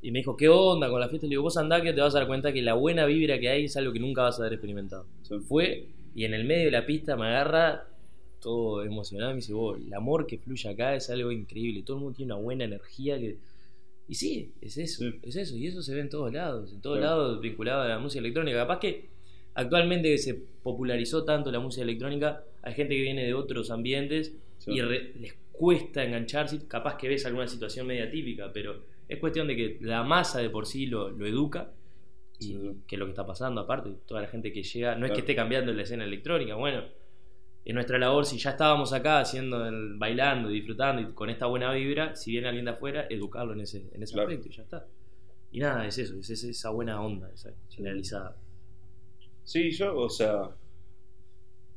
Y 0.00 0.10
me 0.10 0.18
dijo, 0.18 0.36
¿qué 0.36 0.48
onda 0.48 0.90
con 0.90 0.98
la 1.00 1.08
fiesta? 1.08 1.26
Le 1.26 1.30
digo, 1.30 1.42
vos 1.42 1.56
andá 1.56 1.80
que 1.80 1.92
te 1.92 2.00
vas 2.00 2.14
a 2.14 2.18
dar 2.18 2.26
cuenta 2.26 2.52
que 2.52 2.60
la 2.62 2.74
buena 2.74 3.06
vibra 3.06 3.38
que 3.38 3.48
hay 3.48 3.64
es 3.64 3.76
algo 3.76 3.92
que 3.92 4.00
nunca 4.00 4.22
vas 4.22 4.38
a 4.38 4.42
haber 4.42 4.54
experimentado. 4.54 5.06
sí. 5.22 5.36
Fue 5.46 5.86
y 6.14 6.24
en 6.24 6.34
el 6.34 6.44
medio 6.44 6.66
de 6.66 6.70
la 6.72 6.84
pista 6.84 7.16
me 7.16 7.26
agarra 7.26 7.86
todo 8.40 8.82
emocionado 8.82 9.30
y 9.30 9.34
me 9.34 9.40
dice, 9.40 9.52
vos, 9.54 9.78
el 9.78 9.94
amor 9.94 10.26
que 10.26 10.36
fluye 10.38 10.68
acá 10.68 10.94
es 10.96 11.08
algo 11.08 11.30
increíble. 11.30 11.82
Todo 11.84 11.96
el 11.98 12.02
mundo 12.02 12.16
tiene 12.16 12.34
una 12.34 12.42
buena 12.42 12.64
energía 12.64 13.18
que... 13.18 13.36
Y 14.08 14.14
sí, 14.16 14.50
es 14.60 14.76
eso, 14.76 15.04
Sí. 15.04 15.14
es 15.22 15.36
eso. 15.36 15.56
Y 15.56 15.68
eso 15.68 15.80
se 15.82 15.94
ve 15.94 16.00
en 16.00 16.10
todos 16.10 16.32
lados, 16.32 16.72
en 16.72 16.80
todos 16.82 16.98
Claro. 16.98 17.16
lados 17.18 17.40
vinculado 17.40 17.82
a 17.82 17.88
la 17.88 17.98
música 18.00 18.18
electrónica. 18.18 18.58
Capaz 18.58 18.80
que 18.80 19.08
actualmente 19.54 20.18
se 20.18 20.34
popularizó 20.34 21.24
tanto 21.24 21.50
la 21.52 21.60
música 21.60 21.84
electrónica, 21.84 22.42
hay 22.62 22.74
gente 22.74 22.94
que 22.96 23.02
viene 23.02 23.24
de 23.24 23.34
otros 23.34 23.70
ambientes 23.70 24.34
Sí. 24.58 24.72
y 24.72 24.80
re- 24.80 25.12
les 25.20 25.34
cuesta 25.52 26.02
engancharse. 26.04 26.66
Capaz 26.68 26.96
que 26.96 27.08
ves 27.08 27.26
alguna 27.26 27.46
situación 27.48 27.86
media 27.86 28.10
típica, 28.10 28.52
pero 28.52 28.84
es 29.08 29.18
cuestión 29.18 29.46
de 29.48 29.56
que 29.56 29.78
la 29.80 30.02
masa 30.04 30.40
de 30.40 30.48
por 30.50 30.66
sí 30.66 30.86
lo, 30.86 31.10
lo 31.10 31.26
educa. 31.26 31.70
Y 32.38 32.44
Sí. 32.44 32.70
que 32.86 32.96
es 32.96 32.98
lo 32.98 33.04
que 33.06 33.10
está 33.12 33.26
pasando, 33.26 33.60
aparte, 33.60 33.90
toda 34.06 34.20
la 34.22 34.28
gente 34.28 34.52
que 34.52 34.62
llega, 34.62 34.94
no 34.96 35.06
es 35.06 35.12
que 35.12 35.20
esté 35.20 35.34
cambiando 35.36 35.72
la 35.72 35.82
escena 35.82 36.04
electrónica, 36.04 36.54
bueno, 36.56 36.82
en 37.64 37.74
nuestra 37.76 37.96
labor, 37.98 38.26
si 38.26 38.38
ya 38.38 38.50
estábamos 38.50 38.92
acá 38.92 39.20
haciendo 39.20 39.64
el, 39.68 39.94
bailando 39.96 40.50
y 40.50 40.54
disfrutando 40.54 41.00
y 41.02 41.12
con 41.12 41.30
esta 41.30 41.46
buena 41.46 41.72
vibra, 41.72 42.16
si 42.16 42.32
viene 42.32 42.48
alguien 42.48 42.64
de 42.64 42.72
afuera, 42.72 43.06
educarlo 43.08 43.52
en 43.52 43.60
ese, 43.60 43.84
en 43.92 44.02
ese 44.02 44.14
Claro. 44.14 44.28
aspecto 44.28 44.48
y 44.48 44.56
ya 44.56 44.62
está. 44.64 44.86
Y 45.52 45.60
nada, 45.60 45.86
es 45.86 45.98
eso, 45.98 46.18
es 46.18 46.30
esa- 46.30 46.48
esa 46.48 46.70
buena 46.70 47.00
onda, 47.00 47.30
esa 47.32 47.52
generalizada. 47.70 48.34
Sí, 49.44 49.70
yo, 49.70 49.96
o 49.96 50.08
sea, 50.10 50.48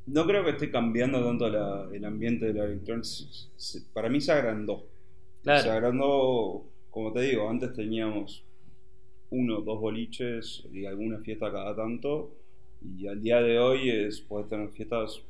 no 0.07 0.25
creo 0.25 0.43
que 0.43 0.51
esté 0.51 0.69
cambiando 0.71 1.23
tanto 1.23 1.49
la- 1.49 1.89
el 1.93 2.05
ambiente 2.05 2.45
de 2.47 2.53
la 2.53 2.65
electrónica. 2.65 3.07
Para 3.93 4.09
mí 4.09 4.21
se 4.21 4.31
agrandó. 4.31 4.85
Claro. 5.43 5.63
Se 5.63 5.69
agrandó, 5.69 6.63
como 6.89 7.11
te 7.13 7.21
digo, 7.21 7.49
antes 7.49 7.73
teníamos 7.73 8.43
uno, 9.31 9.61
dos 9.61 9.79
boliches 9.79 10.63
y 10.71 10.85
alguna 10.85 11.19
fiesta 11.19 11.51
cada 11.51 11.75
tanto. 11.75 12.31
Y 12.97 13.07
al 13.07 13.21
día 13.21 13.41
de 13.41 13.57
hoy 13.59 13.89
es 13.89 14.21
puedes 14.21 14.47
tener 14.47 14.69
fiestas 14.69 15.21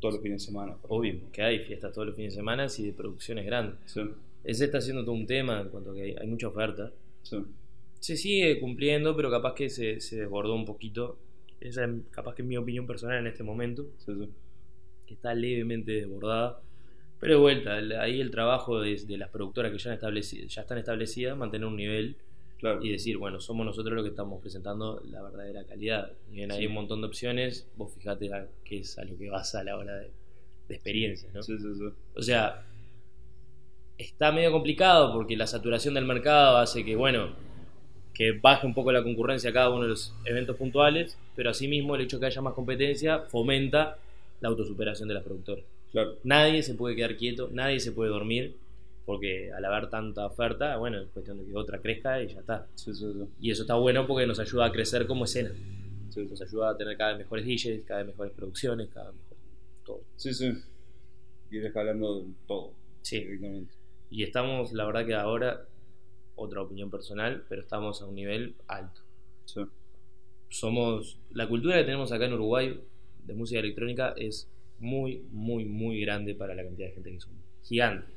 todos 0.00 0.14
los 0.14 0.22
fines 0.22 0.42
de 0.42 0.46
semana. 0.46 0.76
Obvio, 0.88 1.14
que 1.32 1.42
hay 1.42 1.58
fiestas 1.60 1.92
todos 1.92 2.06
los 2.08 2.16
fines 2.16 2.34
de 2.34 2.38
semana 2.40 2.66
y 2.78 2.82
de 2.84 2.92
producciones 2.92 3.44
grandes. 3.46 3.76
Sí, 3.86 4.00
Ese 4.44 4.66
está 4.66 4.78
haciendo 4.78 5.02
todo 5.02 5.14
un 5.14 5.26
tema 5.26 5.60
en 5.60 5.68
cuanto 5.68 5.90
a 5.90 5.94
que 5.94 6.02
hay, 6.02 6.16
hay 6.18 6.26
mucha 6.26 6.48
oferta. 6.48 6.92
sí, 7.22 7.36
Se 7.98 8.16
sigue 8.16 8.58
cumpliendo, 8.60 9.14
pero 9.16 9.30
capaz 9.30 9.54
que 9.54 9.68
se, 9.68 10.00
se 10.00 10.16
desbordó 10.20 10.54
un 10.54 10.64
poquito. 10.64 11.18
Esa 11.60 11.84
es 11.84 11.90
capaz 12.10 12.34
que 12.34 12.42
es 12.42 12.48
mi 12.48 12.56
opinión 12.56 12.86
personal 12.86 13.18
en 13.18 13.26
este 13.26 13.42
momento. 13.42 13.86
sí, 13.98 14.12
sí. 14.18 14.28
que 15.06 15.14
está 15.14 15.34
levemente 15.34 15.90
desbordada. 15.92 16.60
Pero 17.18 17.34
de 17.34 17.40
vuelta, 17.40 17.78
el- 17.78 17.92
ahí 17.92 18.20
el 18.20 18.30
trabajo 18.30 18.80
de, 18.80 18.94
de 19.04 19.18
las 19.18 19.28
productoras 19.30 19.72
que 19.72 19.78
ya, 19.78 19.90
han 19.92 19.98
estableci- 19.98 20.46
ya 20.46 20.60
están 20.62 20.78
establecidas, 20.78 21.36
mantener 21.36 21.66
un 21.66 21.76
nivel 21.76 22.16
Claro. 22.58 22.82
y 22.82 22.90
decir, 22.92 23.16
bueno, 23.18 23.40
somos 23.40 23.66
nosotros 23.66 23.94
los 23.94 24.04
que 24.04 24.10
estamos 24.10 24.40
presentando 24.40 25.02
la 25.10 25.20
verdadera 25.22 25.64
calidad. 25.64 26.12
Y 26.30 26.36
bien, 26.36 26.52
hay 26.52 26.60
Sí. 26.60 26.66
un 26.68 26.74
montón 26.74 27.00
de 27.00 27.08
opciones, 27.08 27.66
vos 27.76 27.92
fijate 27.92 28.32
a 28.32 28.46
qué 28.64 28.78
es 28.80 28.98
a 28.98 29.04
lo 29.04 29.18
que 29.18 29.28
vas 29.30 29.54
a 29.56 29.64
la 29.64 29.76
hora 29.76 29.96
de, 29.96 30.10
de 30.68 30.74
experiencia, 30.74 31.28
¿no? 31.34 31.42
Sí, 31.42 31.58
sí, 31.58 31.74
sí. 31.74 31.84
O 32.14 32.22
sea, 32.22 32.64
está 33.98 34.32
medio 34.32 34.52
complicado 34.52 35.12
porque 35.12 35.36
la 35.36 35.46
saturación 35.46 35.94
del 35.94 36.04
mercado 36.04 36.56
hace 36.58 36.84
que, 36.84 36.96
bueno, 36.96 37.30
que 38.20 38.32
baje 38.32 38.66
un 38.66 38.74
poco 38.74 38.92
la 38.92 39.02
concurrencia 39.02 39.48
a 39.48 39.52
cada 39.54 39.70
uno 39.70 39.84
de 39.84 39.88
los 39.88 40.14
eventos 40.26 40.54
puntuales, 40.54 41.16
pero 41.34 41.48
asimismo 41.48 41.94
el 41.94 42.02
hecho 42.02 42.18
de 42.18 42.20
que 42.20 42.26
haya 42.26 42.42
más 42.42 42.52
competencia 42.52 43.20
fomenta 43.20 43.96
la 44.42 44.50
autosuperación 44.50 45.08
de 45.08 45.14
las 45.14 45.24
productoras. 45.24 45.64
Claro. 45.90 46.16
Nadie 46.22 46.62
se 46.62 46.74
puede 46.74 46.94
quedar 46.94 47.16
quieto, 47.16 47.48
nadie 47.50 47.80
se 47.80 47.92
puede 47.92 48.10
dormir, 48.10 48.56
porque 49.06 49.50
al 49.52 49.64
haber 49.64 49.88
tanta 49.88 50.26
oferta, 50.26 50.76
bueno, 50.76 51.00
es 51.00 51.08
cuestión 51.08 51.38
de 51.38 51.46
que 51.46 51.56
otra 51.56 51.78
crezca 51.78 52.22
y 52.22 52.26
ya 52.26 52.40
está. 52.40 52.66
Sí, 52.74 52.92
sí, 52.92 53.10
sí. 53.10 53.24
Y 53.40 53.52
eso 53.52 53.62
está 53.62 53.76
bueno 53.76 54.06
porque 54.06 54.26
nos 54.26 54.38
ayuda 54.38 54.66
a 54.66 54.70
crecer 54.70 55.06
como 55.06 55.24
escena, 55.24 55.52
nos 56.14 56.42
ayuda 56.42 56.72
a 56.72 56.76
tener 56.76 56.98
cada 56.98 57.12
vez 57.12 57.20
mejores 57.20 57.46
DJs, 57.46 57.86
cada 57.86 58.00
vez 58.00 58.08
mejores 58.08 58.34
producciones, 58.34 58.90
cada 58.92 59.12
vez 59.12 59.18
mejor 59.18 59.38
todo. 59.86 60.00
Sí, 60.16 60.34
sí. 60.34 60.52
Ir 61.50 61.64
escalando 61.64 62.26
todo. 62.46 62.74
Sí. 63.00 63.20
Directamente. 63.20 63.72
Y 64.10 64.24
estamos, 64.24 64.74
la 64.74 64.84
verdad 64.84 65.06
que 65.06 65.14
ahora, 65.14 65.64
otra 66.40 66.62
opinión 66.62 66.90
personal, 66.90 67.44
pero 67.48 67.62
estamos 67.62 68.00
a 68.02 68.06
un 68.06 68.14
nivel 68.14 68.54
alto. 68.66 69.02
Sí. 69.44 69.60
Somos, 70.48 71.18
la 71.30 71.48
cultura 71.48 71.76
que 71.76 71.84
tenemos 71.84 72.10
acá 72.12 72.26
en 72.26 72.34
Uruguay 72.34 72.80
de 73.24 73.34
música 73.34 73.60
electrónica 73.60 74.14
es 74.16 74.48
muy, 74.78 75.22
muy, 75.30 75.64
muy 75.64 76.00
grande 76.00 76.34
para 76.34 76.54
la 76.54 76.64
cantidad 76.64 76.88
de 76.88 76.94
gente 76.94 77.12
que 77.12 77.20
somos. 77.20 77.38
Gigante. 77.62 78.12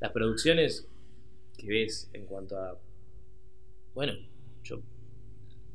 Las 0.00 0.10
producciones 0.12 0.88
que 1.56 1.66
ves 1.66 2.10
en 2.14 2.24
cuanto 2.24 2.56
a, 2.56 2.78
bueno, 3.94 4.14
yo, 4.64 4.80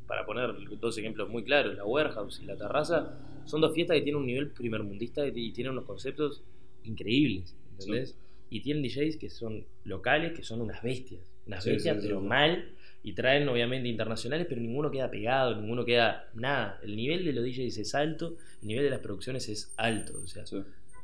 para 0.08 0.26
poner 0.26 0.56
dos 0.80 0.98
ejemplos 0.98 1.30
muy 1.30 1.44
claros, 1.44 1.76
la 1.76 1.86
Warehouse 1.86 2.40
y 2.42 2.46
la 2.46 2.58
Terraza, 2.58 3.20
son 3.46 3.62
dos 3.62 3.74
fiestas 3.74 3.98
que 3.98 4.02
tienen 4.02 4.22
un 4.22 4.26
nivel 4.26 4.50
primermundista 4.50 5.26
y 5.28 5.52
tienen 5.52 5.74
unos 5.74 5.86
conceptos 5.86 6.42
increíbles, 6.84 7.56
¿entendés? 7.72 8.18
Y 8.50 8.62
tienen 8.62 8.84
DJs 8.84 9.18
que 9.18 9.30
son 9.30 9.66
locales, 9.84 10.34
que 10.34 10.44
son 10.44 10.62
unas 10.62 10.82
bestias, 10.82 11.22
Sí, 11.46 11.72
bestias, 11.72 11.96
sí, 11.98 12.02
sí, 12.02 12.08
pero 12.08 12.22
mal, 12.22 12.70
y 13.04 13.14
traen 13.14 13.48
obviamente 13.48 13.88
internacionales, 13.88 14.48
pero 14.50 14.62
ninguno 14.62 14.90
queda 14.90 15.12
pegado, 15.12 15.56
ninguno 15.56 15.86
queda 15.86 16.30
nada. 16.34 16.80
El 16.82 16.96
nivel 16.96 17.24
de 17.24 17.34
los 17.34 17.44
DJs 17.46 17.78
es 17.78 17.96
alto, 17.96 18.36
el 18.62 18.68
nivel 18.68 18.84
de 18.84 18.90
las 18.90 19.00
producciones 19.00 19.48
es 19.50 19.74
alto, 19.78 20.20
o 20.24 20.28
sea, 20.28 20.44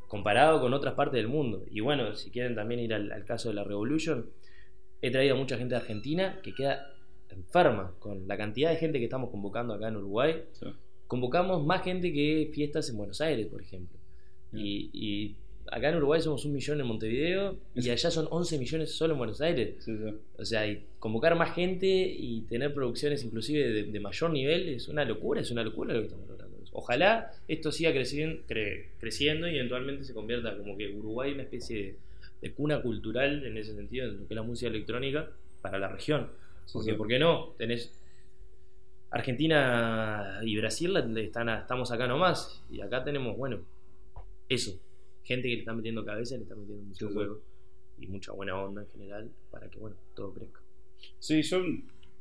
comparado 0.08 0.60
con 0.60 0.73
otras 0.73 0.95
partes 0.95 1.17
del 1.17 1.27
mundo. 1.27 1.63
Y 1.69 1.80
bueno, 1.80 2.15
si 2.15 2.32
quieren 2.32 2.56
también 2.56 2.80
ir 2.80 2.93
al, 2.93 3.12
al 3.12 3.23
caso 3.23 3.49
de 3.49 3.56
la 3.56 3.63
Revolution, 3.63 4.25
he 5.01 5.12
traído 5.12 5.36
a 5.36 5.38
mucha 5.38 5.58
gente 5.58 5.75
de 5.75 5.82
Argentina 5.82 6.39
que 6.41 6.54
queda 6.54 6.91
enferma 7.30 7.93
con 7.99 8.27
la 8.27 8.38
cantidad 8.38 8.69
de 8.71 8.77
gente 8.77 8.99
que 8.99 9.06
estamos 9.06 9.30
convocando 9.30 9.73
acá 9.73 9.88
en 9.88 9.97
Uruguay. 9.97 10.43
Sí. 10.54 10.67
Convocamos 11.08 11.65
más 11.65 11.84
gente 11.84 12.12
que 12.13 12.49
fiestas 12.54 12.89
en 12.89 12.97
Buenos 12.97 13.21
Aires, 13.21 13.47
por 13.47 13.62
ejemplo. 13.62 13.99
Y, 14.54 14.89
y 14.93 15.36
acá 15.72 15.90
en 15.90 15.96
Uruguay 15.96 16.22
somos 16.22 16.46
un 16.46 16.54
millón 16.54 16.80
en 16.82 16.86
Montevideo 16.88 17.58
y 17.74 17.90
allá 17.90 18.12
son 18.12 18.28
11 18.30 18.60
millones 18.60 18.92
solo 18.92 19.14
en 19.14 19.18
Buenos 19.18 19.42
Aires. 19.42 19.76
Sí, 19.80 19.98
sí. 19.98 20.14
O 20.38 20.46
sea, 20.46 20.68
y 20.68 20.84
convocar 21.00 21.36
más 21.36 21.56
gente 21.56 21.88
y 21.88 22.42
tener 22.42 22.74
producciones 22.74 23.24
inclusive 23.24 23.68
de, 23.72 23.84
de 23.84 24.00
mayor 24.00 24.32
nivel 24.32 24.70
es 24.70 24.88
una 24.88 25.04
locura, 25.06 25.42
es 25.42 25.50
una 25.50 25.64
locura 25.64 25.94
lo 25.94 26.02
que 26.02 26.06
estamos 26.08 26.28
logrando. 26.30 26.58
Ojalá 26.74 27.32
esto 27.48 27.72
siga 27.72 27.92
creciendo, 27.92 28.42
cre- 28.48 28.86
creciendo 29.00 29.48
y 29.50 29.56
eventualmente 29.56 30.04
se 30.06 30.14
convierta 30.14 30.56
como 30.58 30.78
que 30.78 30.88
Uruguay 30.90 31.34
una 31.34 31.44
especie 31.44 31.76
de, 31.78 31.96
de 32.42 32.52
cuna 32.54 32.82
cultural 32.82 33.46
en 33.46 33.58
ese 33.58 33.76
sentido, 33.76 34.08
en 34.08 34.20
lo 34.22 34.28
que 34.28 34.34
es 34.34 34.36
la 34.36 34.44
música 34.44 34.70
electrónica 34.70 35.30
para 35.62 35.80
la 35.80 35.88
región. 35.90 36.28
Porque, 36.72 36.92
sí. 36.92 36.98
¿por 36.98 37.08
qué 37.10 37.20
no? 37.20 37.54
Tenés 37.58 37.92
Argentina 39.10 40.40
y 40.44 40.58
Brasil 40.58 40.96
están 41.18 41.50
estamos 41.50 41.92
acá 41.92 42.08
nomás. 42.08 42.64
Y 42.72 42.82
acá 42.82 43.04
tenemos, 43.04 43.36
bueno, 43.38 43.60
eso. 44.48 44.72
Gente 45.24 45.48
que 45.48 45.54
le 45.56 45.60
está 45.60 45.74
metiendo 45.74 46.04
cabeza, 46.06 46.36
le 46.38 46.44
está 46.44 46.56
metiendo 46.56 46.84
mucho 46.84 47.08
Sí, 47.08 47.12
sí. 47.12 47.14
juego. 47.14 47.42
Y 48.00 48.08
mucha 48.08 48.32
buena 48.32 48.60
onda 48.62 48.82
en 48.82 48.88
general 48.90 49.32
para 49.52 49.70
que, 49.70 49.80
bueno, 49.80 49.96
todo 50.16 50.34
crezca. 50.34 50.60
Sí, 51.20 51.42
yo, 51.44 51.60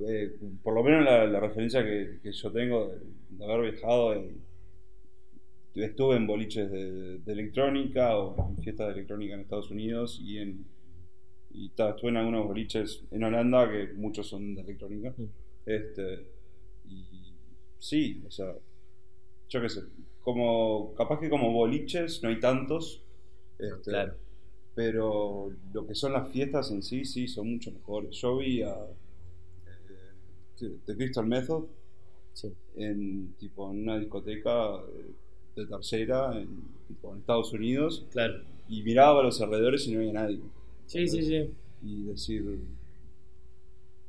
eh, 0.07 0.37
por 0.63 0.75
lo 0.75 0.83
menos 0.83 1.05
la, 1.05 1.27
la 1.27 1.41
referencia 1.41 1.83
que, 1.85 2.19
que 2.23 2.33
yo 2.33 2.51
tengo 2.53 2.89
de, 3.31 3.45
haber 3.45 3.71
viajado, 3.73 4.15
en- 4.15 4.41
estuve 5.75 6.17
en 6.17 6.27
boliches 6.27 6.71
de, 6.71 7.19
de 7.19 7.33
electrónica 7.33 8.17
o 8.19 8.51
en 8.51 8.63
fiestas 8.63 8.89
de 8.89 8.93
electrónica 8.95 9.35
en 9.35 9.41
Estados 9.41 9.71
Unidos 9.71 10.21
y 10.23 10.39
en 10.39 10.65
y 11.53 11.71
ta, 11.71 11.91
estuve 11.91 12.11
en 12.11 12.17
algunos 12.19 12.47
boliches 12.47 13.03
en 13.11 13.25
Holanda 13.25 13.69
que 13.71 13.93
muchos 13.95 14.29
son 14.29 14.55
de 14.55 14.61
electrónica. 14.63 15.13
Mm. 15.17 15.25
Este, 15.67 16.27
y 16.89 17.33
sí, 17.79 18.23
o 18.27 18.31
sea, 18.31 18.55
yo 19.51 19.61
qué 19.61 19.69
sé, 19.69 19.83
como 20.23 20.95
capaz 20.95 21.21
que 21.21 21.29
como 21.29 21.53
boliches 21.53 22.23
no 22.23 22.31
hay 22.31 22.41
tantos. 22.41 23.03
este, 23.59 23.91
Claro. 23.91 24.15
pero 24.75 25.53
lo 25.75 25.87
que 25.87 25.95
son 25.95 26.15
las 26.15 26.31
fiestas 26.31 26.71
en 26.71 26.83
sí, 26.83 27.05
sí, 27.05 27.29
son 27.29 27.51
mucho 27.51 27.71
mejores. 27.73 28.17
Yo 28.17 28.39
vi 28.39 28.63
a 28.63 28.75
eh, 30.63 30.77
The 30.87 30.97
Crystal 30.97 31.27
Method 31.27 31.65
Sí. 32.33 32.49
en, 32.77 33.35
tipo, 33.39 33.71
en 33.71 33.83
una 33.83 33.99
discoteca 33.99 34.77
eh, 34.77 35.11
de 35.57 35.67
tercera 35.67 36.39
en, 36.41 36.49
tipo, 36.89 37.13
en 37.13 37.19
Estados 37.21 37.53
Unidos 37.53 38.07
Claro. 38.13 38.43
y 38.69 38.83
miraba 38.83 39.21
a 39.21 39.25
los 39.25 39.41
alrededores 39.43 39.87
y 39.89 39.93
no 39.93 39.99
había 40.01 40.13
nadie. 40.13 40.41
Sí, 40.87 41.07
sí, 41.09 41.23
sí. 41.23 41.51
Y 41.83 42.05
decir, 42.05 42.61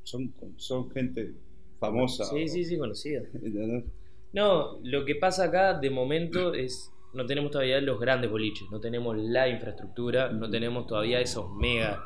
son, 0.03 0.33
son 0.57 0.89
gente 0.91 1.33
famosa. 1.79 2.25
Sí, 2.25 2.47
sí, 2.47 2.63
sí, 2.63 2.77
conocida. 2.77 3.21
¿entendés? 3.33 3.83
No, 4.33 4.79
lo 4.83 5.05
que 5.05 5.15
pasa 5.15 5.45
acá 5.45 5.73
de 5.73 5.89
momento 5.89 6.53
es 6.53 6.93
no 7.13 7.25
tenemos 7.25 7.51
todavía 7.51 7.81
los 7.81 7.99
grandes 7.99 8.31
boliches, 8.31 8.69
no 8.71 8.79
tenemos 8.79 9.17
la 9.17 9.49
infraestructura, 9.49 10.31
no 10.31 10.49
tenemos 10.49 10.87
todavía 10.87 11.19
esos 11.19 11.51
mega, 11.53 12.05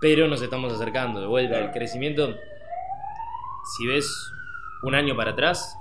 pero 0.00 0.26
nos 0.26 0.42
estamos 0.42 0.72
acercando 0.72 1.20
de 1.20 1.26
vuelta. 1.26 1.58
El 1.58 1.70
crecimiento, 1.70 2.34
si 3.76 3.86
ves 3.86 4.32
un 4.82 4.94
año 4.94 5.16
para 5.16 5.32
atrás, 5.32 5.76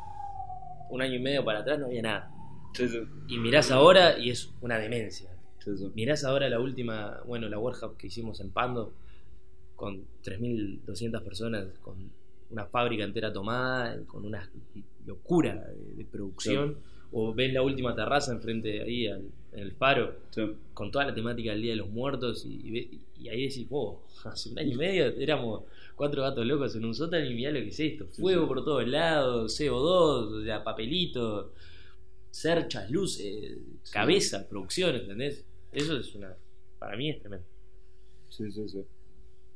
un 0.89 1.01
año 1.01 1.15
y 1.15 1.19
medio 1.19 1.43
para 1.43 1.59
atrás 1.59 1.79
no 1.79 1.87
había 1.87 2.01
nada. 2.03 2.31
Sí, 2.73 2.87
sí, 2.87 2.99
Y 3.27 3.39
mirás 3.39 3.71
ahora 3.71 4.19
y 4.19 4.29
es 4.29 4.53
una 4.61 4.77
demencia. 4.77 5.29
sí. 5.59 5.71
Mirás 5.95 6.23
ahora 6.23 6.47
la 6.49 6.59
última, 6.59 7.21
bueno, 7.25 7.49
la 7.49 7.57
workshop 7.57 7.97
que 7.97 8.07
hicimos 8.07 8.39
en 8.39 8.51
Pando, 8.51 8.93
con 9.75 10.05
3.200 10.23 11.23
personas, 11.23 11.65
con 11.81 12.11
una 12.49 12.65
fábrica 12.65 13.03
entera 13.03 13.31
tomada, 13.33 13.99
con 14.05 14.25
una 14.25 14.49
locura 15.05 15.55
de, 15.69 15.95
de 15.95 16.05
producción. 16.05 16.77
O 17.11 17.33
ves 17.33 17.53
la 17.53 17.61
última 17.61 17.95
terraza 17.95 18.33
enfrente 18.33 18.81
ahí, 18.81 19.07
al- 19.07 19.29
en 19.53 19.59
el 19.59 19.71
faro, 19.71 20.13
Sí. 20.29 20.41
con 20.73 20.91
toda 20.91 21.05
la 21.05 21.13
temática 21.15 21.51
del 21.51 21.61
Día 21.61 21.71
de 21.71 21.77
los 21.77 21.89
Muertos, 21.89 22.45
y, 22.45 22.49
y 22.77 23.01
y 23.19 23.29
ahí 23.29 23.47
decís, 23.47 23.67
wow, 23.69 23.99
hace 24.25 24.49
un 24.49 24.59
año 24.59 24.73
y 24.73 24.77
medio 24.77 25.05
éramos 25.05 25.63
cuatro 25.95 26.21
gatos 26.21 26.45
locos 26.45 26.75
en 26.75 26.83
un 26.85 26.93
sótano 26.93 27.25
y 27.25 27.33
mirá 27.33 27.49
lo 27.51 27.59
que 27.61 27.69
es 27.69 27.79
esto. 27.79 28.05
Fuego 28.07 28.41
sí. 28.43 28.47
por 28.49 28.63
todos 28.65 28.87
lados, 28.87 29.57
CO2, 29.59 30.41
o 30.41 30.43
sea, 30.43 30.63
papelito, 30.63 31.53
cerchas, 32.29 32.91
luces, 32.91 33.57
cabeza, 33.91 34.47
producción, 34.47 34.95
¿entendés? 34.95 35.45
Eso 35.71 35.97
es 35.97 36.13
una. 36.13 36.35
Para 36.77 36.95
mí 36.97 37.09
es 37.09 37.19
tremendo. 37.19 37.47
Sí, 38.29 38.51
sí, 38.51 38.67
sí. 38.69 38.83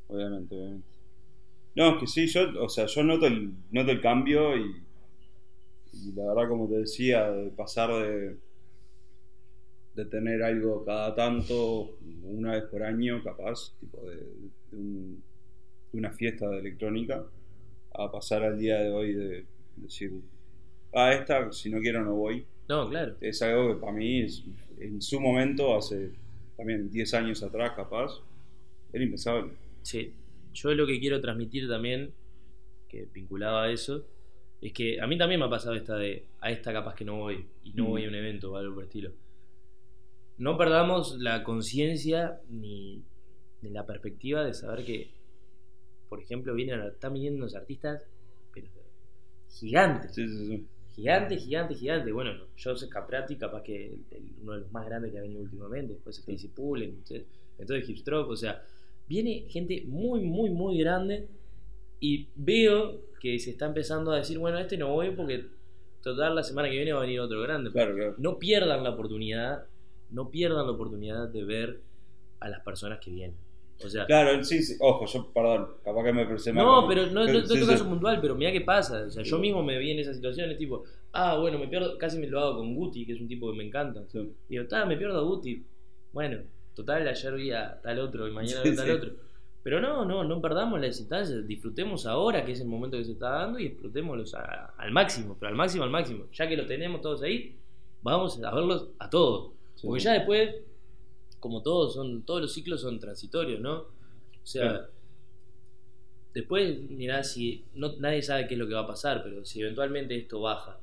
Obviamente, 0.07 0.55
obviamente. 0.55 0.87
No, 1.75 1.93
es 1.93 1.99
que 1.99 2.07
sí, 2.07 2.27
yo, 2.27 2.41
o 2.63 2.69
sea, 2.69 2.85
yo 2.85 3.03
noto 3.03 3.27
el, 3.27 3.53
noto 3.71 3.91
el 3.91 4.01
cambio 4.01 4.55
y, 4.57 4.83
y 5.93 6.11
la 6.13 6.25
verdad, 6.33 6.49
como 6.49 6.67
te 6.67 6.79
decía, 6.79 7.29
de 7.31 7.49
pasar 7.51 7.89
de, 7.93 8.37
de 9.95 10.05
tener 10.05 10.41
algo 10.43 10.85
cada 10.85 11.13
tanto, 11.15 11.97
una 12.23 12.53
vez 12.53 12.63
por 12.65 12.81
año, 12.83 13.21
capaz, 13.23 13.73
tipo 13.79 14.01
de, 14.09 14.15
de 14.15 14.77
un- 14.77 15.21
de 15.91 15.99
una 15.99 16.11
fiesta 16.11 16.49
de 16.49 16.59
electrónica, 16.59 17.25
a 17.93 18.11
pasar 18.11 18.43
al 18.43 18.59
día 18.59 18.79
de 18.79 18.91
hoy 18.91 19.13
de 19.13 19.45
decir, 19.77 20.11
ah, 20.93 21.13
esta, 21.13 21.51
si 21.53 21.69
no 21.69 21.79
quiero 21.81 22.03
no 22.03 22.15
voy. 22.15 22.45
No, 22.69 22.89
claro. 22.89 23.15
Es 23.21 23.41
algo 23.41 23.73
que 23.75 23.81
para 23.81 23.93
mí, 23.93 24.21
es, 24.21 24.43
en 24.79 25.01
su 25.01 25.19
momento, 25.21 25.75
hace 25.77 26.11
también 26.57 26.89
10 26.91 27.13
años 27.13 27.43
atrás, 27.43 27.73
capaz, 27.75 28.21
era 28.93 29.03
impensable. 29.03 29.53
Sí. 29.83 30.13
Yo 30.53 30.73
lo 30.73 30.85
que 30.85 30.99
quiero 30.99 31.21
transmitir 31.21 31.67
también, 31.67 32.11
que 32.89 33.07
vinculado 33.13 33.59
a 33.59 33.71
eso, 33.71 34.05
es 34.61 34.73
que 34.73 34.99
a 35.01 35.07
mí 35.07 35.17
también 35.17 35.39
me 35.39 35.45
ha 35.45 35.49
pasado 35.49 35.75
esta 35.75 35.95
de 35.97 36.25
a 36.39 36.51
esta 36.51 36.71
capaz 36.73 36.95
que 36.95 37.05
no 37.05 37.17
voy 37.17 37.45
y 37.63 37.73
no 37.73 37.85
Mm. 37.85 37.87
voy 37.87 38.05
a 38.05 38.09
un 38.09 38.15
evento 38.15 38.51
o 38.51 38.57
algo 38.57 38.73
por 38.75 38.83
el 38.83 38.87
estilo. 38.89 39.11
No 40.37 40.57
perdamos 40.57 41.17
la 41.19 41.43
conciencia 41.43 42.39
ni, 42.49 43.03
ni 43.61 43.69
la 43.69 43.85
perspectiva 43.85 44.43
de 44.43 44.53
saber 44.53 44.83
que, 44.85 45.11
por 46.09 46.19
ejemplo, 46.21 46.53
vienen, 46.53 46.81
están 46.81 47.13
viniendo 47.13 47.37
unos 47.39 47.55
artistas 47.55 48.07
pero 48.53 48.67
gigantes. 49.49 50.13
Sí, 50.15 50.27
sí, 50.27 50.47
sí. 50.47 50.67
Gigante, 50.95 51.37
gigante, 51.37 51.75
gigante. 51.75 52.11
Bueno, 52.11 52.31
Joseph 52.61 52.89
Caprati, 52.89 53.37
capaz 53.37 53.63
que 53.63 53.85
el- 53.87 54.03
el- 54.11 54.31
uno 54.41 54.53
de 54.53 54.59
los 54.61 54.71
más 54.71 54.85
grandes 54.85 55.11
que 55.11 55.19
ha 55.19 55.21
venido 55.21 55.41
últimamente. 55.41 55.93
Después 55.93 56.17
Stacy 56.19 56.49
Pullen, 56.49 56.89
entonces, 56.89 57.25
entonces 57.57 57.87
Hipstrop. 57.89 58.29
O 58.29 58.35
sea, 58.35 58.61
viene 59.11 59.43
gente 59.49 59.83
muy, 59.87 60.21
muy, 60.21 60.49
muy 60.49 60.77
grande. 60.77 61.27
Y 61.99 62.29
veo 62.35 63.01
que 63.19 63.37
se 63.39 63.51
está 63.51 63.65
empezando 63.65 64.11
a 64.11 64.17
decir, 64.17 64.39
bueno, 64.39 64.57
este 64.57 64.77
no 64.77 64.87
voy 64.93 65.11
porque 65.11 65.45
total 66.01 66.33
la 66.33 66.43
semana 66.43 66.69
que 66.69 66.77
viene 66.77 66.93
va 66.93 66.99
a 66.99 67.01
venir 67.01 67.19
otro 67.19 67.41
grande. 67.41 67.71
Claro, 67.71 67.93
claro. 67.93 68.15
No 68.17 68.39
pierdan 68.39 68.83
la 68.83 68.91
oportunidad, 68.91 69.65
no 70.09 70.31
pierdan 70.31 70.65
la 70.65 70.71
oportunidad 70.71 71.27
de 71.27 71.43
ver 71.43 71.81
a 72.39 72.47
las 72.49 72.61
personas 72.61 72.99
que 72.99 73.11
vienen. 73.11 73.35
O 73.83 73.89
sea, 73.89 74.05
Claro, 74.05 74.43
sí, 74.43 74.63
sí. 74.63 74.75
Ojo, 74.79 75.05
yo, 75.05 75.31
perdón, 75.33 75.67
capaz 75.83 76.03
que 76.03 76.13
me 76.13 76.21
expresé 76.21 76.53
mal. 76.53 76.65
no, 76.65 76.87
pero 76.87 77.07
no, 77.07 77.25
no, 77.25 77.33
no 77.33 77.45
sí, 77.45 77.53
es 77.53 77.59
sí. 77.59 77.67
caso 77.67 77.85
puntual, 77.85 78.21
pero 78.21 78.35
mira 78.35 78.51
qué 78.51 78.61
pasa. 78.61 79.03
O 79.07 79.11
sea, 79.11 79.23
yo 79.23 79.39
mismo 79.39 79.61
me 79.61 79.77
vi 79.77 79.91
en 79.91 79.99
esa 79.99 80.13
situación, 80.13 80.49
es 80.51 80.57
tipo, 80.57 80.83
ah, 81.11 81.37
bueno, 81.37 81.59
me 81.59 81.67
pierdo, 81.67 81.97
casi 81.97 82.17
me 82.17 82.27
lo 82.27 82.39
hago 82.39 82.59
con 82.59 82.75
Guti, 82.75 83.05
que 83.05 83.13
es 83.13 83.19
un 83.21 83.27
tipo 83.27 83.51
que 83.51 83.57
me 83.57 83.65
encanta. 83.65 84.03
Digo, 84.47 84.65
ta, 84.67 84.85
me 84.85 84.95
pierdo 84.97 85.19
a 85.19 85.23
Guti. 85.23 85.65
Bueno, 86.13 86.43
total, 86.75 87.07
ayer 87.07 87.33
vi 87.35 87.51
a 87.51 87.79
tal 87.81 87.99
otro 87.99 88.27
y 88.27 88.31
mañana 88.31 88.61
veo 88.63 88.73
a 88.73 88.75
tal 88.75 88.85
sí. 88.85 88.91
otro. 88.91 89.11
Pero 89.63 89.79
no, 89.79 90.05
no, 90.05 90.23
no 90.23 90.41
perdamos 90.41 90.81
las 90.81 90.99
instancias, 90.99 91.45
disfrutemos 91.47 92.05
ahora, 92.07 92.43
que 92.43 92.53
es 92.53 92.61
el 92.61 92.67
momento 92.67 92.97
que 92.97 93.05
se 93.05 93.11
está 93.11 93.29
dando, 93.29 93.59
y 93.59 93.67
explotémoslos 93.67 94.33
a- 94.33 94.73
al 94.77 94.91
máximo, 94.91 95.37
pero 95.39 95.49
al 95.49 95.55
máximo, 95.55 95.83
al 95.83 95.91
máximo. 95.91 96.25
Ya 96.33 96.47
que 96.47 96.57
lo 96.57 96.65
tenemos 96.65 97.01
todos 97.01 97.21
ahí, 97.21 97.55
vamos 98.01 98.41
a 98.43 98.53
verlos 98.55 98.87
a 98.97 99.09
todos. 99.09 99.51
Sí. 99.75 99.85
Porque 99.85 100.03
ya 100.03 100.13
después, 100.13 100.55
como 101.39 101.61
todos 101.61 101.93
son, 101.93 102.23
todos 102.23 102.41
los 102.41 102.53
ciclos 102.53 102.81
son 102.81 102.99
transitorios, 102.99 103.59
¿no? 103.59 103.73
O 103.73 103.87
sea, 104.45 104.87
después, 106.33 106.79
mirá, 106.89 107.23
si 107.23 107.65
no, 107.75 107.93
nadie 107.99 108.21
sabe 108.23 108.47
qué 108.47 108.55
es 108.55 108.59
lo 108.59 108.67
que 108.67 108.73
va 108.73 108.81
a 108.81 108.87
pasar, 108.87 109.21
pero 109.23 109.45
si 109.45 109.61
eventualmente 109.61 110.15
esto 110.17 110.41
baja 110.41 110.79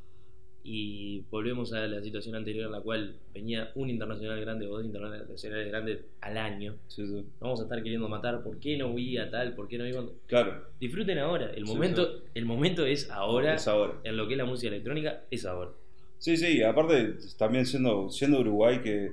y 0.71 1.25
volvemos 1.31 1.73
a 1.73 1.87
la 1.87 2.03
situación 2.03 2.35
anterior 2.35 2.67
en 2.67 2.73
la 2.73 2.81
cual 2.83 3.17
venía 3.33 3.71
un 3.75 3.89
internacional 3.89 4.39
grande 4.41 4.67
o 4.67 4.71
dos 4.77 4.85
internacionales 4.85 5.69
grandes 5.69 6.01
al 6.21 6.37
año, 6.37 6.77
Sí, 6.89 7.07
sí. 7.07 7.25
vamos 7.41 7.61
a 7.61 7.63
estar 7.63 7.83
queriendo 7.83 8.07
matar, 8.09 8.43
¿por 8.43 8.59
qué 8.59 8.77
no 8.77 8.93
vi 8.93 9.17
a 9.17 9.31
tal? 9.31 9.55
¿Por 9.55 9.67
qué 9.67 9.79
no 9.79 9.85
vi 9.85 9.93
cuando-?" 9.93 10.15
Claro, 10.27 10.65
Disfruten 10.79 11.19
ahora, 11.19 11.51
el 11.55 11.67
Sí, 11.67 11.73
momento, 11.73 12.23
el 12.35 12.45
momento 12.45 12.85
es 12.85 13.11
ahora, 13.11 13.55
es 13.55 13.67
ahora. 13.67 13.95
en 14.05 14.17
lo 14.19 14.27
que 14.29 14.35
es 14.35 14.39
la 14.39 14.45
música 14.45 14.69
electrónica, 14.69 15.25
es 15.31 15.47
ahora. 15.47 15.71
Sí, 16.19 16.37
sí, 16.37 16.63
aparte 16.63 17.15
también 17.39 17.65
siendo, 17.65 18.11
siendo 18.11 18.41
Uruguay 18.41 18.81
que, 18.83 19.13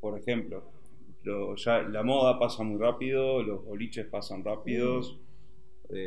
por 0.00 0.18
ejemplo, 0.18 0.64
lo- 1.22 1.54
ya 1.56 1.82
la 1.82 2.02
moda 2.02 2.38
pasa 2.40 2.62
muy 2.64 2.80
rápido, 2.80 3.42
los 3.42 3.64
boliches 3.64 4.06
pasan 4.06 4.42
rápidos, 4.42 5.16
eh, 5.90 6.06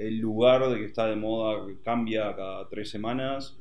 el 0.00 0.18
lugar 0.18 0.68
de 0.68 0.78
que 0.78 0.84
está 0.86 1.06
de 1.06 1.16
moda 1.16 1.64
cambia 1.84 2.34
cada 2.36 2.68
tres 2.68 2.90
semanas. 2.90 3.56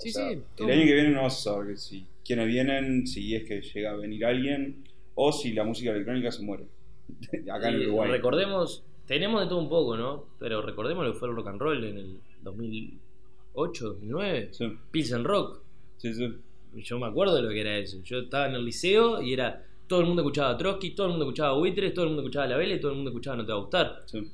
Sí, 0.00 0.12
sea, 0.12 0.30
sí, 0.30 0.42
El 0.58 0.70
año 0.70 0.84
que 0.84 0.94
viene 0.94 1.10
no 1.10 1.22
vas 1.22 1.38
a 1.46 1.52
saber 1.52 1.78
si, 1.78 2.06
quiénes 2.24 2.46
vienen, 2.46 3.06
si 3.06 3.34
es 3.34 3.44
que 3.44 3.60
llega 3.60 3.90
a 3.92 3.96
venir 3.96 4.24
alguien, 4.24 4.84
o 5.14 5.32
si 5.32 5.52
la 5.52 5.64
música 5.64 5.90
electrónica 5.90 6.30
se 6.32 6.42
muere. 6.42 6.64
Acá 7.52 7.68
en 7.68 7.80
Uruguay. 7.80 8.10
Recordemos, 8.10 8.82
tenemos 9.06 9.42
de 9.42 9.48
todo 9.48 9.58
un 9.58 9.68
poco, 9.68 9.96
¿no? 9.96 10.26
Pero 10.38 10.62
recordemos 10.62 11.04
lo 11.04 11.12
que 11.12 11.18
fue 11.18 11.28
el 11.28 11.36
rock 11.36 11.48
and 11.48 11.60
roll 11.60 11.84
en 11.84 11.98
el 11.98 12.20
2008, 12.42 13.84
2009. 13.88 14.48
Sí, 14.52 14.72
Pilsen 14.90 15.24
Rock. 15.24 15.60
sí, 15.98 16.14
sí. 16.14 16.34
Yo 16.76 17.00
me 17.00 17.06
acuerdo 17.06 17.34
de 17.34 17.42
lo 17.42 17.48
que 17.48 17.60
era 17.60 17.76
eso. 17.78 18.00
Yo 18.04 18.20
estaba 18.20 18.46
en 18.46 18.54
el 18.54 18.64
liceo 18.64 19.20
y 19.20 19.32
era. 19.32 19.66
Todo 19.88 20.00
el 20.02 20.06
mundo 20.06 20.22
escuchaba 20.22 20.50
a 20.50 20.56
Trotsky, 20.56 20.90
todo 20.94 21.08
el 21.08 21.10
mundo 21.14 21.24
escuchaba 21.24 21.50
a 21.50 21.58
Buitres, 21.58 21.92
todo 21.92 22.04
el 22.04 22.10
mundo 22.10 22.22
escuchaba 22.22 22.44
a 22.44 22.48
La 22.48 22.56
Vela 22.56 22.74
y 22.74 22.80
todo 22.80 22.92
el 22.92 22.96
mundo 22.98 23.10
escuchaba 23.10 23.36
No 23.38 23.44
Te 23.44 23.50
Va 23.50 23.58
a 23.58 23.60
Gustar. 23.60 24.02
sí. 24.06 24.30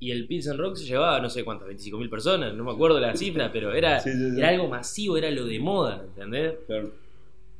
Y 0.00 0.10
el 0.12 0.26
Pilsen 0.26 0.56
Rock 0.56 0.76
se 0.76 0.86
llevaba, 0.86 1.20
no 1.20 1.28
sé 1.28 1.44
cuántas, 1.44 1.68
25.000 1.68 2.08
personas, 2.08 2.54
no 2.54 2.64
me 2.64 2.72
acuerdo 2.72 2.98
la 2.98 3.14
cifra, 3.14 3.52
pero 3.52 3.72
era, 3.74 4.00
Sí, 4.00 4.10
sí, 4.12 4.30
sí. 4.30 4.38
era 4.38 4.48
algo 4.48 4.66
masivo, 4.66 5.16
era 5.18 5.30
lo 5.30 5.44
de 5.44 5.58
moda, 5.60 6.02
¿entendés? 6.02 6.54
Claro. 6.66 6.90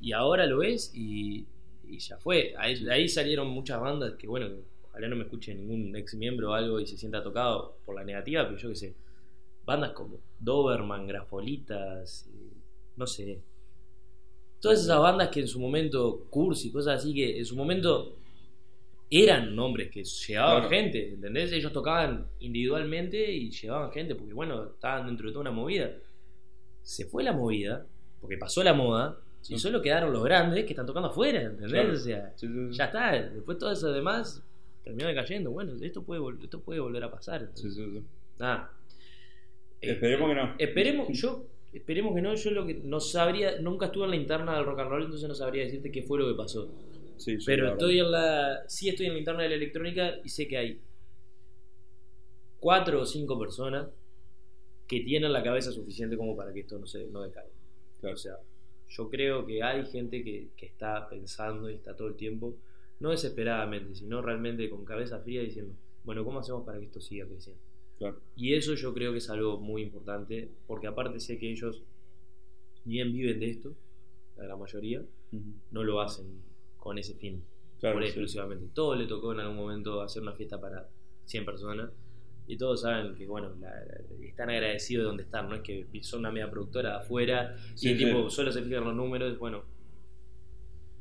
Y 0.01 0.13
ahora 0.13 0.47
lo 0.47 0.59
ves 0.59 0.91
y, 0.95 1.45
y 1.87 1.99
ya 1.99 2.17
fue. 2.17 2.55
Ahí, 2.59 2.83
de 2.83 2.93
ahí 2.93 3.09
salieron 3.09 3.49
muchas 3.49 3.79
bandas 3.79 4.15
que, 4.15 4.27
bueno, 4.27 4.49
ojalá 4.89 5.09
no 5.09 5.17
me 5.17 5.25
escuche 5.25 5.55
ningún 5.55 5.95
ex 5.97 6.15
miembro 6.15 6.51
o 6.51 6.55
algo 6.55 6.81
y 6.81 6.87
se 6.87 6.97
sienta 6.97 7.23
tocado 7.23 7.77
por 7.85 7.95
la 7.95 8.05
negativa, 8.05 8.47
pero 8.47 8.57
yo 8.57 8.71
qué 8.71 8.75
sé, 8.77 8.95
bandas 9.67 9.93
como 9.93 10.19
Doberman, 10.39 11.07
Grafolitas, 11.07 12.27
eh, 12.29 12.53
no 12.97 13.07
sé, 13.07 13.39
todas 14.61 14.83
esas 14.83 14.99
bandas 14.99 15.29
que 15.29 15.41
en 15.41 15.49
su 15.49 15.61
momento, 15.61 16.27
Cursi, 16.31 16.73
cosas 16.73 17.01
así, 17.01 17.15
que 17.15 17.39
en 17.39 17.45
su 17.45 17.55
momento 17.55 18.17
eran 19.11 19.57
nombres 19.57 19.91
que 19.91 20.05
llevaban 20.05 20.61
Claro. 20.63 20.71
gente, 20.71 21.15
¿entendés? 21.15 21.53
Ellos 21.53 21.73
tocaban 21.73 22.27
individualmente 22.39 23.31
y 23.33 23.51
llevaban 23.51 23.91
gente, 23.91 24.15
porque 24.15 24.33
bueno, 24.33 24.65
estaban 24.75 25.07
dentro 25.07 25.27
de 25.27 25.33
toda 25.33 25.41
una 25.43 25.51
movida. 25.51 25.91
Se 26.83 27.05
fue 27.07 27.23
la 27.25 27.33
movida, 27.33 27.87
porque 28.21 28.37
pasó 28.39 28.63
la 28.63 28.73
moda, 28.75 29.19
y 29.49 29.59
solo 29.59 29.81
quedaron 29.83 30.13
los 30.13 30.23
grandes 30.23 30.65
que 30.65 30.71
están 30.73 30.87
tocando 30.87 31.09
afuera, 31.09 31.41
¿entendés? 31.43 31.71
Claro. 31.73 31.93
O 31.93 31.97
sea, 31.97 32.33
Sí, 32.37 32.47
sí, 32.47 32.53
sí. 32.71 32.77
ya 32.77 32.85
está, 32.85 33.13
después 33.23 33.59
todo 33.59 33.73
eso 33.73 33.91
demás 33.93 34.43
terminó 34.85 35.09
decayendo. 35.09 35.51
Bueno, 35.51 35.73
esto 35.83 36.03
puede, 36.03 36.21
vol- 36.21 36.43
esto 36.43 36.61
puede 36.61 36.79
volver 36.81 37.03
a 37.05 37.11
pasar. 37.11 37.49
Sí, 37.55 37.71
sí, 37.71 37.85
sí. 37.85 38.03
Nada. 38.39 38.71
Eh, 39.81 39.93
Esperemos 39.93 40.29
que 40.29 40.35
no. 40.35 40.55
Esperemos, 40.59 41.09
yo, 41.19 41.45
esperemos 41.73 42.15
que 42.15 42.23
no, 42.23 42.35
yo 42.35 42.51
lo 42.51 42.67
que 42.67 42.75
no 42.85 43.01
sabría, 43.01 43.61
nunca 43.61 43.87
estuve 43.87 44.05
en 44.05 44.11
la 44.11 44.17
interna 44.17 44.55
del 44.57 44.67
rock 44.67 44.81
and 44.81 44.91
roll, 44.91 45.03
entonces 45.05 45.29
no 45.29 45.35
sabría 45.35 45.65
decirte 45.65 45.91
qué 45.91 46.03
fue 46.03 46.19
lo 46.19 46.29
que 46.29 46.35
pasó. 46.35 46.71
Sí, 47.21 47.39
sí, 47.39 47.45
Pero 47.45 47.73
estoy 47.73 47.99
en 47.99 48.11
la, 48.11 48.65
sí 48.67 48.89
estoy 48.89 49.07
en 49.07 49.13
la 49.13 49.19
interna 49.19 49.43
de 49.43 49.51
la 49.51 49.55
electrónica 49.57 50.15
y 50.25 50.29
sé 50.31 50.49
que 50.49 50.57
hay 50.57 50.81
cuatro 52.59 53.03
o 53.03 53.07
cinco 53.07 53.39
personas 53.39 53.89
que 54.89 55.01
tienen 55.01 55.31
la 55.31 55.43
cabeza 55.43 55.71
suficiente 55.71 56.17
como 56.17 56.35
para 56.35 56.51
que 56.55 56.61
esto 56.61 56.79
no 56.79 56.87
se 56.87 57.07
no 57.09 57.21
decaiga. 57.21 57.51
Claro. 58.01 58.15
O 58.15 58.19
sea, 58.19 58.39
yo 58.89 59.11
creo 59.11 59.47
que 59.47 59.63
hay 59.63 59.85
gente 59.85 60.25
que, 60.25 60.49
que 60.57 60.65
está 60.65 61.11
pensando 61.11 61.69
y 61.69 61.75
está 61.75 61.95
todo 61.95 62.09
el 62.09 62.15
tiempo, 62.15 62.57
no 63.01 63.11
desesperadamente, 63.11 63.95
sino 63.95 64.23
realmente 64.23 64.71
con 64.71 64.87
cabeza 64.87 65.21
fría 65.21 65.43
diciendo, 65.43 65.75
bueno, 66.05 66.25
¿cómo 66.25 66.39
hacemos 66.41 66.65
para 66.65 66.79
que 66.79 66.87
esto 66.87 67.03
siga 67.03 67.27
creciendo? 67.27 67.61
Claro. 67.99 68.19
Y 68.35 68.55
eso 68.55 68.75
yo 68.75 68.95
creo 68.95 69.13
que 69.13 69.19
es 69.19 69.29
algo 69.29 69.59
muy 69.59 69.83
importante, 69.83 70.49
porque 70.67 70.87
aparte 70.87 71.21
sé 71.21 71.39
que 71.39 71.51
ellos, 71.51 71.83
bien 72.87 73.13
viven 73.13 73.41
de 73.41 73.51
esto, 73.51 73.75
la 74.39 74.45
gran 74.45 74.59
mayoría, 74.59 75.05
no 75.71 75.85
lo 75.85 76.01
hacen 76.01 76.50
con 76.81 76.99
ese 76.99 77.15
fin, 77.15 77.45
Claro, 77.79 77.95
por 77.97 78.03
sí. 78.03 78.09
exclusivamente. 78.09 78.67
Todo 78.75 78.97
le 78.97 79.07
tocó 79.07 79.33
en 79.33 79.41
algún 79.41 79.57
momento 79.57 80.01
hacer 80.03 80.23
una 80.23 80.33
fiesta 80.33 80.61
para 80.61 80.89
100 81.27 81.45
personas. 81.45 81.91
Y 82.47 82.57
todos 82.57 82.81
saben 82.81 83.15
que, 83.15 83.27
bueno, 83.29 83.55
la- 83.61 83.69
la- 83.71 84.27
están 84.27 84.51
agradecidos 84.51 85.03
de 85.05 85.07
donde 85.07 85.23
están, 85.23 85.49
no 85.49 85.55
es 85.55 85.63
que 85.63 85.87
son 86.03 86.21
una 86.21 86.33
media 86.33 86.51
productora 86.51 86.91
de 86.91 86.97
afuera 86.97 87.57
Sí, 87.77 87.91
y 87.91 87.99
sí. 87.99 88.05
tipo 88.05 88.29
solo 88.29 88.51
se 88.51 88.63
fijan 88.63 88.83
los 88.85 88.95
números. 88.97 89.39
Bueno, 89.39 89.63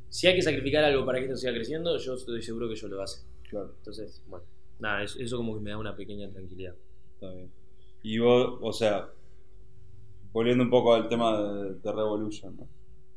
si 0.10 0.28
hay 0.28 0.36
que 0.36 0.42
sacrificar 0.42 0.84
algo 0.84 1.06
para 1.06 1.20
que 1.20 1.26
esto 1.26 1.38
siga 1.38 1.54
creciendo, 1.54 1.98
yo 1.98 2.13
estoy 2.15 2.42
seguro 2.42 2.68
que 2.68 2.74
ellos 2.74 2.89
lo. 2.92 3.04
Claro, 3.50 3.74
Entonces, 3.78 4.22
bueno, 4.28 4.46
nada, 4.80 5.04
eso, 5.04 5.20
eso 5.20 5.38
como 5.38 5.56
que 5.56 5.62
me 5.62 5.72
da 5.72 5.78
una 5.78 5.96
pequeña 5.96 6.30
tranquilidad. 6.30 6.76
está 7.15 7.32
bien. 7.34 7.52
Y 8.04 8.20
vos, 8.20 8.60
o 8.62 8.72
sea, 8.72 9.10
volviendo 10.32 10.63
un 10.63 10.70
poco 10.70 10.94
al 10.94 11.08
tema 11.10 11.42
de, 11.42 11.74
de 11.76 11.92
Revolution, 11.92 12.56
¿no? 12.58 12.68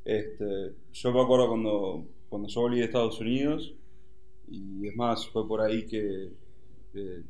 Este, 0.04 0.74
yo 0.92 1.12
me 1.12 1.20
acuerdo 1.22 1.48
cuando, 1.48 2.06
cuando 2.32 2.48
yo 2.48 2.62
volví 2.62 2.78
de 2.78 2.86
Estados 2.86 3.20
Unidos, 3.20 3.74
y 4.48 4.88
es 4.88 4.96
más, 4.96 5.28
fue 5.28 5.46
por 5.46 5.60
ahí 5.60 5.86
que 5.86 6.30
eh, 6.94 7.22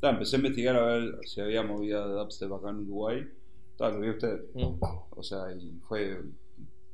ta, 0.00 0.10
empecé 0.10 0.36
a 0.36 0.38
investigar 0.38 0.76
a 0.76 0.86
ver 0.86 1.18
si 1.26 1.42
había 1.42 1.62
movida 1.62 2.06
de 2.08 2.14
dubstep 2.14 2.50
acá 2.52 2.70
en 2.70 2.76
Uruguay. 2.80 3.28
Ta, 3.76 3.90
lo 3.90 4.00
vi 4.00 4.08
a 4.08 4.12
usted. 4.12 4.40
Mm. 4.54 4.74
O 5.10 5.22
sea, 5.22 5.52
y 5.52 5.78
fue. 5.86 6.20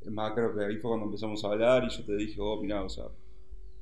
Es 0.04 0.10
más, 0.10 0.32
creo 0.32 0.52
que 0.56 0.64
ahí 0.64 0.76
fue 0.78 0.90
cuando 0.90 1.06
empezamos 1.06 1.44
a 1.44 1.48
hablar 1.52 1.84
y 1.84 1.90
yo 1.96 2.04
te 2.04 2.16
dije, 2.16 2.36
oh, 2.40 2.60
mirá, 2.60 2.82
o 2.82 2.88
sea, 2.88 3.04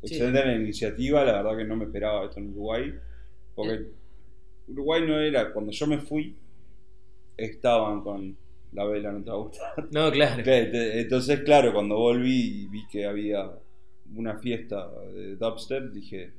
Sí. 0.02 0.14
excelente 0.14 0.44
la 0.44 0.54
iniciativa, 0.56 1.24
la 1.24 1.42
verdad 1.42 1.56
que 1.56 1.64
no 1.64 1.76
me 1.76 1.84
esperaba 1.86 2.26
esto 2.26 2.38
en 2.38 2.50
Uruguay. 2.50 2.94
Porque 3.54 3.72
Eh. 3.74 3.92
Uruguay 4.68 5.02
no 5.06 5.18
era, 5.18 5.52
cuando 5.54 5.72
yo 5.72 5.86
me 5.86 5.98
fui, 5.98 6.36
estaban 7.36 8.02
con 8.02 8.36
la 8.72 8.84
vela, 8.84 9.12
no 9.12 9.22
te 9.24 9.30
va 9.30 9.36
a 9.36 9.40
gustar. 9.40 9.88
No, 9.90 10.10
claro. 10.12 10.42
Entonces, 10.46 11.40
claro, 11.40 11.72
cuando 11.72 11.96
volví 11.96 12.62
y 12.62 12.66
vi 12.68 12.86
que 12.86 13.04
había 13.06 13.50
una 14.14 14.38
fiesta 14.38 14.88
de 15.12 15.36
dubstep, 15.36 15.90
dije, 15.92 16.32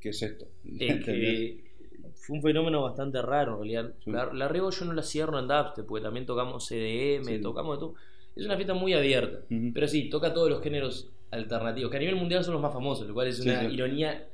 ¿qué 0.00 0.10
es 0.10 0.22
esto? 0.22 0.46
Es 0.64 0.80
¿Entendés? 0.80 1.04
que 1.06 1.70
fue 2.14 2.36
un 2.36 2.42
fenómeno 2.42 2.82
bastante 2.82 3.20
raro 3.22 3.52
en 3.52 3.58
realidad. 3.58 3.94
Sí. 4.04 4.10
La, 4.10 4.32
la 4.32 4.48
Rebo 4.48 4.70
yo 4.70 4.84
no 4.84 4.92
la 4.92 5.02
cierro 5.02 5.38
en 5.38 5.48
dubstep, 5.48 5.86
porque 5.86 6.02
también 6.04 6.26
tocamos 6.26 6.66
CDM, 6.68 7.24
Sí. 7.24 7.40
tocamos 7.40 7.76
de 7.76 7.80
todo. 7.80 7.94
Es 8.36 8.44
una 8.46 8.56
fiesta 8.56 8.74
muy 8.74 8.92
abierta, 8.94 9.40
pero 9.74 9.88
sí, 9.88 10.08
toca 10.08 10.32
todos 10.32 10.48
los 10.48 10.62
géneros 10.62 11.10
alternativos, 11.30 11.90
que 11.90 11.96
a 11.96 12.00
nivel 12.00 12.16
mundial 12.16 12.44
son 12.44 12.54
los 12.54 12.62
más 12.62 12.72
famosos, 12.72 13.06
lo 13.06 13.14
cual 13.14 13.28
es 13.28 13.40
una 13.40 13.60
sí. 13.68 13.74
ironía 13.74 14.28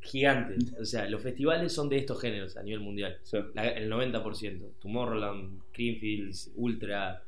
gigante. 0.00 0.56
O 0.80 0.84
sea, 0.84 1.08
los 1.08 1.20
festivales 1.22 1.72
son 1.72 1.88
de 1.88 1.98
estos 1.98 2.20
géneros 2.20 2.56
a 2.56 2.62
nivel 2.62 2.80
mundial. 2.80 3.18
La- 3.54 3.68
el 3.68 3.90
90%. 3.90 4.72
Tomorrowland, 4.80 5.60
Greenfields, 5.72 6.52
Ultra, 6.56 7.22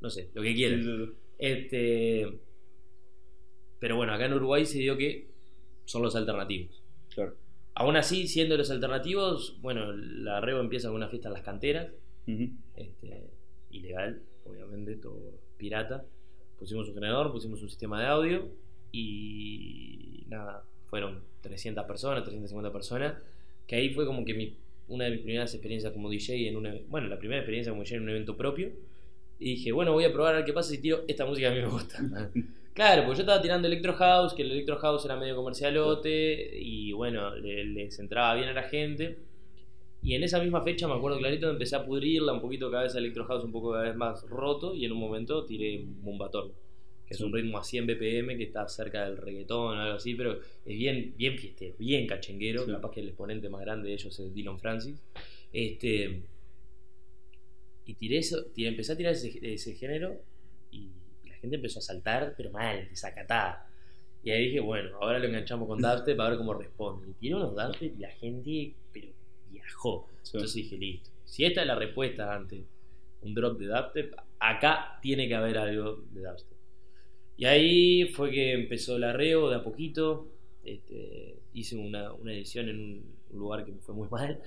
no 0.00 0.10
sé, 0.10 0.30
lo 0.34 0.42
que 0.42 0.54
quieran. 0.54 1.14
Este, 1.38 2.38
pero 3.80 3.96
bueno, 3.96 4.12
acá 4.12 4.26
en 4.26 4.34
Uruguay 4.34 4.64
se 4.64 4.78
dio 4.78 4.96
que 4.96 5.26
son 5.84 6.02
los 6.02 6.14
alternativos. 6.14 6.82
Claro. 7.12 7.34
Aún 7.74 7.96
así, 7.96 8.28
siendo 8.28 8.56
los 8.56 8.70
alternativos, 8.70 9.58
bueno, 9.60 9.92
la 9.92 10.40
Rebo 10.40 10.60
empieza 10.60 10.88
con 10.88 10.96
una 10.96 11.08
fiesta 11.08 11.28
en 11.28 11.32
las 11.34 11.42
canteras, 11.42 11.88
Ujú. 12.28 12.50
este, 12.76 13.30
ilegal, 13.70 14.22
obviamente, 14.44 14.94
todo 14.96 15.40
pirata. 15.56 16.04
Pusimos 16.58 16.88
un 16.88 16.94
generador, 16.94 17.32
pusimos 17.32 17.62
un 17.62 17.68
sistema 17.68 18.00
de 18.00 18.06
audio 18.06 18.48
y 18.92 20.24
nada, 20.28 20.64
fueron 20.86 21.22
300 21.40 21.84
personas, 21.86 22.22
350 22.22 22.72
personas, 22.72 23.14
que 23.66 23.76
ahí 23.76 23.90
fue 23.94 24.04
como 24.04 24.24
que 24.24 24.34
mi, 24.34 24.56
una 24.88 25.04
de 25.06 25.12
mis 25.12 25.20
primeras 25.20 25.54
experiencias 25.54 25.92
como 25.92 26.10
DJ 26.10 26.48
en 26.48 26.56
una, 26.56 26.74
bueno, 26.88 27.08
la 27.08 27.18
primera 27.18 27.40
experiencia 27.40 27.72
como 27.72 27.82
DJ 27.82 27.96
en 27.96 28.02
un 28.02 28.10
evento 28.10 28.36
propio. 28.36 28.70
Y 29.38 29.54
dije, 29.54 29.72
bueno, 29.72 29.92
voy 29.92 30.04
a 30.04 30.12
probar 30.12 30.34
a 30.34 30.36
ver 30.38 30.44
qué 30.46 30.52
pasa 30.52 30.70
si 30.70 30.78
tiro 30.78 31.04
esta 31.08 31.24
música 31.24 31.50
que 31.50 31.58
a 31.60 31.62
mí 31.62 31.66
me 31.66 31.72
gusta. 31.72 32.30
Claro, 32.74 33.04
pues 33.04 33.18
yo 33.18 33.22
estaba 33.22 33.42
tirando 33.42 33.66
Electro 33.68 33.94
House, 33.94 34.32
que 34.32 34.42
el 34.42 34.52
Electro 34.52 34.76
House 34.78 35.04
era 35.04 35.16
medio 35.16 35.36
comercialote 35.36 36.56
y 36.58 36.92
bueno, 36.92 37.34
le- 37.36 37.64
les 37.64 37.98
entraba 37.98 38.34
bien 38.34 38.48
a 38.48 38.52
la 38.52 38.62
gente. 38.62 39.18
Y 40.02 40.14
en 40.14 40.22
esa 40.22 40.40
misma 40.40 40.62
fecha 40.62 40.88
me 40.88 40.94
acuerdo 40.94 41.18
clarito, 41.18 41.50
empecé 41.50 41.76
a 41.76 41.84
pudrirla 41.84 42.32
un 42.32 42.40
poquito 42.40 42.70
cada 42.70 42.84
vez 42.84 42.94
Electro 42.94 43.24
House 43.26 43.44
un 43.44 43.52
poco 43.52 43.72
cada 43.72 43.84
vez 43.84 43.96
más 43.96 44.22
roto 44.28 44.74
y 44.74 44.84
en 44.86 44.92
un 44.92 44.98
momento 44.98 45.44
tiré 45.44 45.78
Mumbatón, 46.00 46.52
que 47.06 47.12
es 47.14 47.20
un 47.20 47.32
ritmo 47.34 47.58
a 47.58 47.64
100 47.64 47.86
BPM 47.86 48.36
que 48.38 48.44
está 48.44 48.66
cerca 48.68 49.04
del 49.04 49.18
reggaetón 49.18 49.76
o 49.76 49.80
algo 49.80 49.96
así, 49.96 50.14
pero 50.14 50.34
es 50.64 50.78
bien, 50.78 51.12
bien 51.18 51.36
fiestero, 51.36 51.74
bien 51.78 52.06
cachenguero, 52.06 52.64
Sí. 52.64 52.70
capaz 52.70 52.92
que 52.92 53.00
el 53.00 53.08
exponente 53.08 53.50
más 53.50 53.60
grande 53.60 53.88
de 53.88 53.94
ellos 53.94 54.18
es 54.18 54.32
Dylan 54.32 54.58
Francis. 54.58 55.02
Este, 55.52 56.22
y 57.84 57.94
tiré 57.94 58.18
eso, 58.18 58.46
tiré- 58.54 58.68
empecé 58.68 58.92
a 58.92 58.96
tirar 58.96 59.12
ese, 59.12 59.38
ese 59.52 59.74
género 59.74 60.16
y 60.70 60.86
gente 61.40 61.56
empezó 61.56 61.78
a 61.78 61.82
saltar, 61.82 62.34
pero 62.36 62.50
mal, 62.50 62.88
desacatada. 62.88 63.66
Y 64.22 64.30
ahí 64.30 64.46
dije, 64.46 64.60
bueno, 64.60 64.90
ahora 65.00 65.18
lo 65.18 65.26
enganchamos 65.26 65.66
con 65.66 65.80
dubstep 65.80 66.16
para 66.16 66.30
ver 66.30 66.38
cómo 66.38 66.54
responde. 66.54 67.08
Y 67.08 67.12
tiré 67.14 67.34
unos 67.34 67.54
dubstep 67.54 67.96
y 67.96 68.00
la 68.00 68.10
gente, 68.10 68.74
pero 68.92 69.08
viajó. 69.50 70.08
Sí. 70.22 70.32
Entonces 70.34 70.54
dije, 70.54 70.76
listo. 70.76 71.10
Si 71.24 71.44
esta 71.44 71.62
es 71.62 71.66
la 71.66 71.74
respuesta 71.74 72.34
ante 72.34 72.64
un 73.22 73.34
drop 73.34 73.58
de 73.58 73.66
dubstep, 73.66 74.14
acá 74.38 74.98
tiene 75.00 75.26
que 75.26 75.34
haber 75.34 75.56
algo 75.58 76.02
de 76.10 76.20
dubstep. 76.20 76.58
Y 77.36 77.46
ahí 77.46 78.08
fue 78.08 78.30
que 78.30 78.52
empezó 78.52 78.98
la 78.98 79.12
reo 79.12 79.48
de 79.48 79.56
a 79.56 79.64
poquito. 79.64 80.28
Este, 80.62 81.38
hice 81.54 81.76
una, 81.76 82.12
una 82.12 82.34
edición 82.34 82.68
en 82.68 82.78
un 83.30 83.38
lugar 83.38 83.64
que 83.64 83.72
me 83.72 83.80
fue 83.80 83.94
muy 83.94 84.08
mal. 84.10 84.38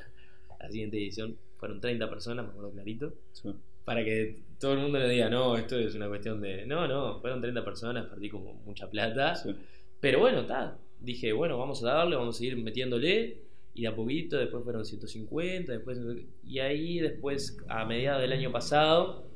La 0.59 0.69
siguiente 0.69 0.97
edición 0.97 1.37
fueron 1.57 1.81
30 1.81 2.09
personas, 2.09 2.45
me 2.45 2.51
acuerdo 2.51 2.71
clarito. 2.71 3.13
Sí. 3.31 3.49
Para 3.85 4.03
que 4.03 4.43
todo 4.59 4.73
el 4.73 4.79
mundo 4.79 4.97
le 4.97 5.09
diga, 5.09 5.29
no, 5.29 5.57
esto 5.57 5.77
es 5.77 5.93
una 5.95 6.07
cuestión 6.07 6.39
de. 6.39 6.65
No, 6.65 6.87
no, 6.87 7.19
fueron 7.19 7.41
30 7.41 7.65
personas, 7.65 8.05
perdí 8.05 8.29
como 8.29 8.53
mucha 8.65 8.89
plata. 8.89 9.35
Sí. 9.35 9.53
Pero 9.99 10.19
bueno, 10.19 10.41
está. 10.41 10.79
Dije, 10.99 11.33
bueno, 11.33 11.57
vamos 11.57 11.83
a 11.83 11.87
darle, 11.87 12.15
vamos 12.15 12.35
a 12.35 12.39
seguir 12.39 12.55
metiéndole. 12.57 13.41
Y 13.73 13.81
de 13.81 13.87
a 13.87 13.95
poquito, 13.95 14.37
después 14.37 14.63
fueron 14.63 14.85
150, 14.85 15.71
después. 15.71 15.99
Y 16.45 16.59
ahí, 16.59 16.99
después, 16.99 17.57
a 17.67 17.85
mediados 17.85 18.21
del 18.21 18.31
año 18.31 18.51
pasado, 18.51 19.27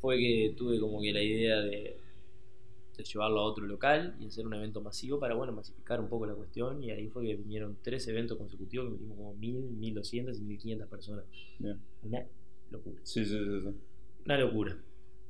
fue 0.00 0.18
que 0.18 0.54
tuve 0.56 0.78
como 0.80 1.00
que 1.00 1.12
la 1.12 1.22
idea 1.22 1.60
de, 1.62 1.98
de 2.96 3.04
llevarlo 3.04 3.40
a 3.40 3.44
otro 3.44 3.64
local 3.64 4.16
y 4.20 4.26
hacer 4.26 4.46
un 4.46 4.52
evento 4.52 4.80
masivo 4.82 5.18
para, 5.18 5.34
bueno, 5.34 5.52
masificar 5.52 6.00
un 6.00 6.08
poco 6.08 6.26
la 6.26 6.34
cuestión. 6.34 6.82
Y 6.82 6.90
ahí 6.90 7.08
fue 7.08 7.24
que 7.24 7.36
vinieron 7.36 7.78
tres 7.82 8.06
eventos 8.08 8.36
consecutivos 8.36 8.86
que 8.88 8.92
metimos 8.92 9.16
como 9.16 9.34
1000, 9.34 9.62
1200 9.78 10.38
y 10.38 10.42
1500 10.42 10.88
personas. 10.88 11.24
Bien. 11.58 11.80
Una 12.02 12.26
locura. 12.70 13.00
Sí, 13.02 13.24
sí, 13.24 13.38
sí, 13.38 13.60
sí. 13.62 13.68
Una 14.24 14.38
locura. 14.38 14.76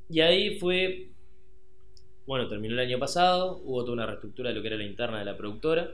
Y 0.09 0.21
ahí 0.21 0.59
fue. 0.59 1.11
Bueno, 2.27 2.49
terminó 2.49 2.75
el 2.75 2.81
año 2.81 2.99
pasado, 2.99 3.61
hubo 3.65 3.83
toda 3.83 3.93
una 3.95 4.07
reestructura 4.07 4.49
de 4.51 4.57
lo 4.57 4.63
que 4.63 4.69
era 4.69 4.77
la 4.77 4.85
interna 4.85 5.19
de 5.19 5.25
la 5.25 5.37
productora. 5.37 5.93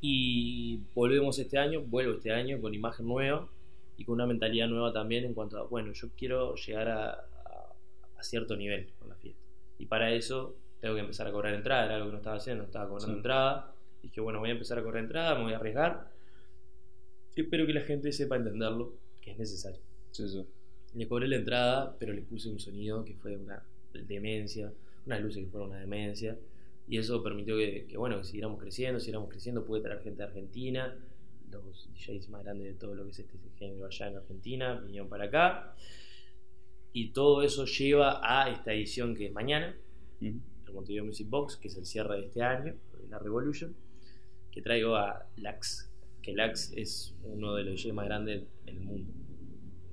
Y 0.00 0.80
volvemos 0.94 1.38
este 1.38 1.58
año, 1.58 1.80
vuelvo 1.82 2.14
este 2.14 2.30
año 2.32 2.60
con 2.60 2.74
imagen 2.74 3.06
nueva 3.06 3.48
y 3.96 4.04
con 4.04 4.14
una 4.16 4.26
mentalidad 4.26 4.68
nueva 4.68 4.92
también 4.92 5.24
en 5.24 5.34
cuanto 5.34 5.58
a, 5.58 5.62
bueno, 5.64 5.92
yo 5.92 6.08
quiero 6.16 6.54
llegar 6.54 6.88
a, 6.88 7.10
a- 7.10 7.74
a 8.18 8.22
cierto 8.22 8.54
nivel 8.56 8.92
con 8.98 9.08
la 9.08 9.14
fiesta. 9.16 9.42
Y 9.78 9.86
para 9.86 10.12
eso 10.12 10.54
tengo 10.80 10.94
que 10.94 11.00
empezar 11.00 11.26
a 11.26 11.32
cobrar 11.32 11.54
entrada, 11.54 11.86
era 11.86 11.94
algo 11.96 12.06
que 12.08 12.12
no 12.12 12.18
estaba 12.18 12.36
haciendo, 12.36 12.62
no 12.62 12.66
estaba 12.66 12.88
cobrando 12.88 13.12
Sí. 13.12 13.16
entrada. 13.16 13.72
Dije, 14.02 14.20
bueno, 14.20 14.38
voy 14.38 14.50
a 14.50 14.52
empezar 14.52 14.78
a 14.78 14.82
correr 14.82 15.02
entrada, 15.02 15.34
me 15.36 15.44
voy 15.44 15.52
a 15.54 15.56
arriesgar. 15.56 16.10
Y 17.34 17.40
espero 17.40 17.66
que 17.66 17.72
la 17.72 17.80
gente 17.80 18.12
sepa 18.12 18.36
entenderlo, 18.36 18.92
que 19.20 19.32
es 19.32 19.38
necesario. 19.38 19.80
Sí, 20.12 20.28
sí. 20.28 20.46
Le 20.96 21.06
cobré 21.06 21.28
la 21.28 21.36
entrada, 21.36 21.96
pero 21.98 22.12
le 22.12 22.22
puse 22.22 22.48
un 22.48 22.58
sonido 22.58 23.04
que 23.04 23.14
fue 23.14 23.36
una 23.36 23.62
demencia, 23.92 24.72
unas 25.04 25.20
luces 25.20 25.44
que 25.44 25.50
fueron 25.50 25.70
una 25.70 25.80
demencia. 25.80 26.38
Y 26.88 26.98
eso 26.98 27.22
permitió 27.22 27.56
que, 27.56 27.86
que, 27.86 27.96
bueno, 27.96 28.18
que 28.18 28.24
siguiéramos 28.24 28.58
creciendo, 28.60 28.98
siguiéramos 28.98 29.28
creciendo. 29.28 29.64
Pude 29.64 29.80
traer 29.80 30.00
gente 30.02 30.18
de 30.18 30.28
Argentina, 30.28 30.96
los 31.50 31.88
DJs 31.94 32.28
más 32.28 32.42
grandes 32.42 32.66
de 32.66 32.74
todo 32.74 32.94
lo 32.94 33.04
que 33.04 33.10
es 33.10 33.18
este 33.18 33.38
género 33.58 33.86
allá 33.86 34.08
en 34.08 34.16
Argentina, 34.16 34.80
vinieron 34.80 35.08
para 35.08 35.24
acá. 35.24 35.74
Y 36.92 37.10
todo 37.10 37.42
eso 37.42 37.66
lleva 37.66 38.20
a 38.22 38.50
esta 38.50 38.72
edición 38.72 39.14
que 39.14 39.26
es 39.26 39.32
mañana, 39.32 39.76
el 40.20 40.40
Montevideo 40.72 41.04
Music 41.04 41.28
Box, 41.28 41.56
que 41.56 41.68
es 41.68 41.76
el 41.76 41.84
cierre 41.84 42.16
de 42.16 42.26
este 42.26 42.42
año, 42.42 42.74
la 43.10 43.18
Revolution, 43.18 43.74
que 44.50 44.62
traigo 44.62 44.96
a 44.96 45.28
Lax, 45.36 45.90
que 46.22 46.34
Lax 46.34 46.72
es 46.74 47.14
uno 47.22 47.54
de 47.54 47.64
los 47.64 47.82
DJs 47.82 47.92
más 47.92 48.06
grandes 48.06 48.44
en 48.66 48.76
el 48.76 48.82
mundo, 48.82 49.12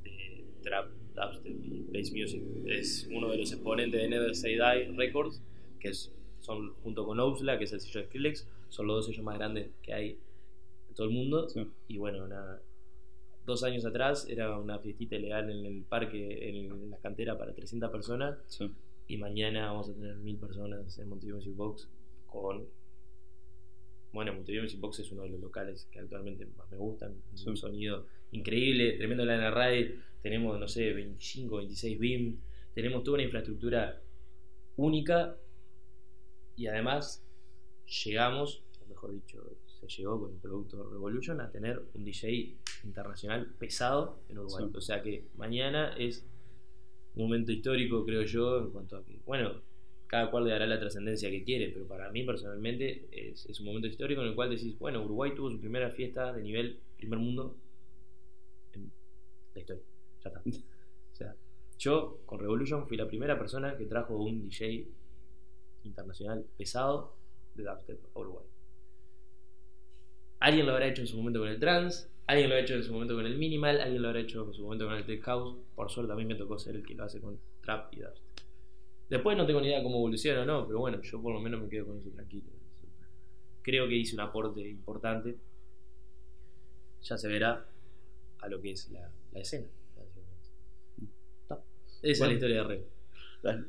de 0.03 0.45
trap, 0.61 0.89
dubstep 1.13 1.45
y 1.63 1.85
bass 1.91 2.11
music. 2.11 2.43
Es 2.65 3.07
uno 3.11 3.29
de 3.29 3.37
los 3.37 3.51
exponentes 3.51 4.01
de 4.01 4.07
Never 4.07 4.35
Say 4.35 4.55
Die 4.55 4.93
Records, 4.95 5.41
que 5.79 5.89
es, 5.89 6.11
son 6.39 6.73
junto 6.83 7.05
con 7.05 7.19
Ousla, 7.19 7.57
que 7.57 7.65
es 7.65 7.73
el 7.73 7.81
sello 7.81 8.01
de 8.01 8.07
Skrillex, 8.07 8.47
son 8.69 8.87
los 8.87 8.97
dos 8.97 9.05
sellos 9.05 9.23
más 9.23 9.37
grandes 9.37 9.69
que 9.81 9.93
hay 9.93 10.17
en 10.89 10.95
todo 10.95 11.07
el 11.07 11.13
mundo. 11.13 11.47
Sí. 11.49 11.67
Y 11.87 11.97
bueno, 11.97 12.27
dos 13.45 13.63
años 13.63 13.85
atrás 13.85 14.27
era 14.29 14.57
una 14.57 14.79
fiestita 14.79 15.15
ilegal 15.15 15.49
en 15.49 15.65
el 15.65 15.83
parque, 15.83 16.49
en 16.49 16.89
la 16.89 16.97
cantera 16.97 17.37
para 17.37 17.53
300 17.53 17.89
personas. 17.91 18.37
Sí. 18.47 18.71
Y 19.07 19.17
mañana 19.17 19.67
vamos 19.67 19.89
a 19.89 19.93
tener 19.93 20.15
mil 20.15 20.37
personas 20.37 20.97
en 20.97 21.09
Montevideo 21.09 21.37
Music 21.37 21.55
Box 21.55 21.89
con... 22.25 22.65
Bueno, 24.11 24.33
Montevideo 24.33 24.63
Music 24.63 24.79
Box 24.79 24.99
es 24.99 25.11
uno 25.11 25.23
de 25.23 25.29
los 25.29 25.41
locales 25.41 25.87
que 25.91 25.99
actualmente 25.99 26.45
más 26.57 26.69
me 26.71 26.77
gustan. 26.77 27.15
Sí. 27.35 27.49
Un 27.49 27.57
sonido 27.57 28.05
increíble, 28.31 28.93
tremendo 28.93 29.25
la 29.25 29.51
raid. 29.51 29.91
Tenemos, 30.23 30.59
no 30.59 30.67
sé, 30.67 30.93
25, 30.93 31.57
26 31.57 31.99
BIM. 31.99 32.39
Tenemos 32.73 33.03
toda 33.03 33.15
una 33.15 33.23
infraestructura 33.23 34.01
única. 34.77 35.37
Y 36.55 36.65
además 36.67 37.23
llegamos, 38.05 38.63
o 38.81 38.87
mejor 38.87 39.13
dicho, 39.13 39.57
se 39.65 39.87
llegó 39.87 40.19
con 40.19 40.31
el 40.31 40.39
producto 40.39 40.89
Revolution 40.89 41.41
a 41.41 41.51
tener 41.51 41.83
un 41.93 42.05
DJ 42.05 42.55
internacional 42.83 43.53
pesado 43.59 44.19
en 44.29 44.39
Uruguay. 44.39 44.65
Sí. 44.71 44.77
O 44.77 44.81
sea 44.81 45.03
que 45.03 45.27
mañana 45.35 45.93
es 45.97 46.25
un 47.15 47.23
momento 47.23 47.51
histórico, 47.51 48.05
creo 48.05 48.23
yo, 48.23 48.59
en 48.59 48.71
cuanto 48.71 48.97
a 48.97 49.05
que, 49.05 49.19
bueno, 49.25 49.61
cada 50.07 50.31
cual 50.31 50.45
le 50.45 50.51
dará 50.51 50.67
la 50.67 50.79
trascendencia 50.79 51.29
que 51.29 51.43
quiere, 51.43 51.69
pero 51.69 51.87
para 51.87 52.11
mí 52.11 52.23
personalmente 52.23 53.07
es, 53.11 53.45
es 53.47 53.59
un 53.59 53.65
momento 53.67 53.87
histórico 53.87 54.21
en 54.21 54.27
el 54.27 54.35
cual 54.35 54.49
decís, 54.49 54.77
bueno, 54.79 55.03
Uruguay 55.03 55.33
tuvo 55.35 55.49
su 55.49 55.59
primera 55.59 55.89
fiesta 55.89 56.33
de 56.33 56.43
nivel 56.43 56.79
primer 56.97 57.19
mundo 57.19 57.57
en 58.73 58.91
la 59.53 59.59
historia. 59.59 59.83
Ya 60.23 60.29
está. 60.29 60.41
O 61.11 61.15
sea, 61.15 61.35
yo 61.77 62.21
con 62.25 62.39
Revolution 62.39 62.87
fui 62.87 62.97
la 62.97 63.07
primera 63.07 63.37
persona 63.37 63.77
que 63.77 63.85
trajo 63.85 64.15
un 64.15 64.41
DJ 64.41 64.87
internacional 65.83 66.45
pesado 66.57 67.15
de 67.55 67.63
dubstep 67.63 67.99
a 68.15 68.19
Uruguay. 68.19 68.45
Alguien 70.39 70.65
lo 70.65 70.73
habrá 70.73 70.87
hecho 70.87 71.01
en 71.01 71.07
su 71.07 71.17
momento 71.17 71.39
con 71.39 71.49
el 71.49 71.59
trance, 71.59 72.09
alguien 72.27 72.49
lo 72.49 72.55
ha 72.55 72.59
hecho 72.59 72.73
en 72.73 72.83
su 72.83 72.91
momento 72.91 73.15
con 73.15 73.25
el 73.25 73.37
minimal, 73.37 73.79
alguien 73.79 74.01
lo 74.01 74.09
habrá 74.09 74.21
hecho 74.21 74.45
en 74.45 74.53
su 74.53 74.63
momento 74.63 74.85
con 74.85 74.95
el 74.95 75.05
tech 75.05 75.21
house. 75.23 75.57
Por 75.75 75.89
suerte 75.89 76.13
a 76.13 76.15
mí 76.15 76.25
me 76.25 76.35
tocó 76.35 76.57
ser 76.57 76.75
el 76.75 76.85
que 76.85 76.95
lo 76.95 77.03
hace 77.03 77.21
con 77.21 77.39
trap 77.61 77.93
y 77.93 77.99
dubstep. 77.99 78.33
Después 79.09 79.37
no 79.37 79.45
tengo 79.45 79.61
ni 79.61 79.67
idea 79.67 79.83
cómo 79.83 79.97
evoluciona 79.97 80.41
o 80.41 80.45
no, 80.45 80.65
pero 80.65 80.79
bueno, 80.79 81.01
yo 81.01 81.21
por 81.21 81.33
lo 81.33 81.39
menos 81.39 81.61
me 81.61 81.69
quedo 81.69 81.85
con 81.85 81.99
eso 81.99 82.09
tranquilo. 82.09 82.49
Creo 83.61 83.87
que 83.87 83.95
hice 83.95 84.15
un 84.15 84.21
aporte 84.21 84.67
importante. 84.67 85.37
Ya 87.01 87.17
se 87.17 87.27
verá 87.27 87.65
a 88.39 88.47
lo 88.47 88.61
que 88.61 88.71
es 88.71 88.89
la, 88.89 89.11
escena. 89.39 89.67
Esa 92.03 92.23
es 92.25 92.27
la 92.29 92.33
historia 92.33 92.55
de 92.57 92.63
Rey. 92.63 92.81
Dale. 93.41 93.63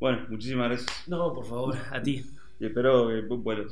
Bueno, 0.00 0.26
muchísimas 0.30 0.68
gracias. 0.68 1.08
No, 1.08 1.34
por 1.34 1.44
favor, 1.44 1.76
a 1.90 2.02
ti. 2.02 2.24
Y 2.58 2.66
espero 2.66 3.08
que, 3.08 3.20
bueno, 3.34 3.64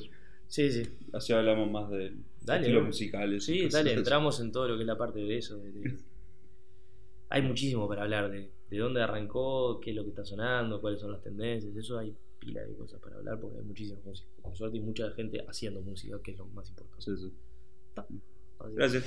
Sí, 0.47 0.71
sí. 0.71 0.83
así 1.13 1.33
hablamos 1.33 1.71
más 1.71 1.91
de 1.91 2.13
Dale, 2.43 2.61
estilos 2.63 2.85
musicales. 2.87 3.45
Sí, 3.45 3.69
dale, 3.69 3.93
entramos 3.95 4.41
en 4.41 4.53
todo 4.53 4.69
lo 4.69 4.77
que 4.77 4.83
es 4.83 4.87
la 4.87 4.97
parte 4.99 5.19
de 5.21 5.39
eso. 5.39 5.59
de- 5.59 5.73
de- 5.73 5.99
Hay 7.31 7.43
muchísimo 7.43 7.87
para 7.89 8.03
hablar 8.03 8.31
de, 8.31 8.51
de 8.71 8.79
dónde 8.79 9.03
arrancó, 9.03 9.79
qué 9.81 9.91
es 9.91 9.97
lo 9.97 10.03
que 10.05 10.11
está 10.11 10.25
sonando, 10.25 10.81
cuáles 10.81 11.01
son 11.01 11.13
las 11.13 11.23
tendencias. 11.23 11.77
Eso 11.77 11.99
hay 11.99 12.15
pila 12.39 12.63
de 12.63 12.75
cosas 12.75 13.01
para 13.01 13.17
hablar 13.17 13.39
porque 13.41 13.59
hay 13.59 13.65
muchísima 13.65 13.99
música. 14.05 14.29
Con 14.41 14.57
suerte 14.57 14.79
y 14.79 14.81
mucha 14.81 15.11
gente 15.13 15.45
haciendo 15.47 15.81
música, 15.83 16.19
que 16.23 16.31
es 16.33 16.39
lo 16.39 16.47
más 16.47 16.69
importante. 16.71 17.03
Sí, 17.05 17.17
sí. 17.17 17.33
Gracias. 18.75 19.05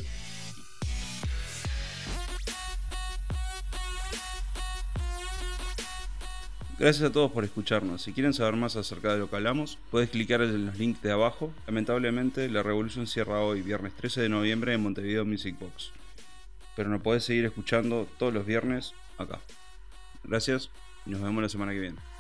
Gracias 6.82 7.08
a 7.08 7.14
todos 7.14 7.32
por 7.32 7.44
escucharnos. 7.44 8.02
Si 8.02 8.12
quieren 8.12 8.34
saber 8.34 8.56
más 8.56 8.76
acerca 8.76 9.14
de 9.14 9.20
lo 9.20 9.30
que 9.30 9.36
hablamos, 9.36 9.78
puedes 9.92 10.10
clicar 10.10 10.42
en 10.42 10.66
los 10.66 10.80
links 10.80 11.00
de 11.04 11.12
abajo. 11.12 11.54
Lamentablemente, 11.68 12.50
la 12.50 12.64
Revolución 12.64 13.06
cierra 13.06 13.40
hoy, 13.40 13.62
viernes 13.62 13.94
13 13.94 14.22
de 14.22 14.30
noviembre, 14.30 14.74
en 14.74 14.82
Montevideo 14.82 15.24
Music 15.24 15.56
Box. 15.60 15.92
Pero 16.76 16.90
nos 16.90 17.04
podés 17.04 17.24
seguir 17.24 17.46
escuchando 17.46 18.08
todos 18.18 18.34
los 18.34 18.48
viernes 18.48 18.96
acá. 19.20 19.40
Gracias 20.24 20.72
y 21.06 21.12
nos 21.12 21.22
vemos 21.22 21.44
la 21.44 21.50
semana 21.50 21.72
que 21.72 21.82
viene. 21.82 22.11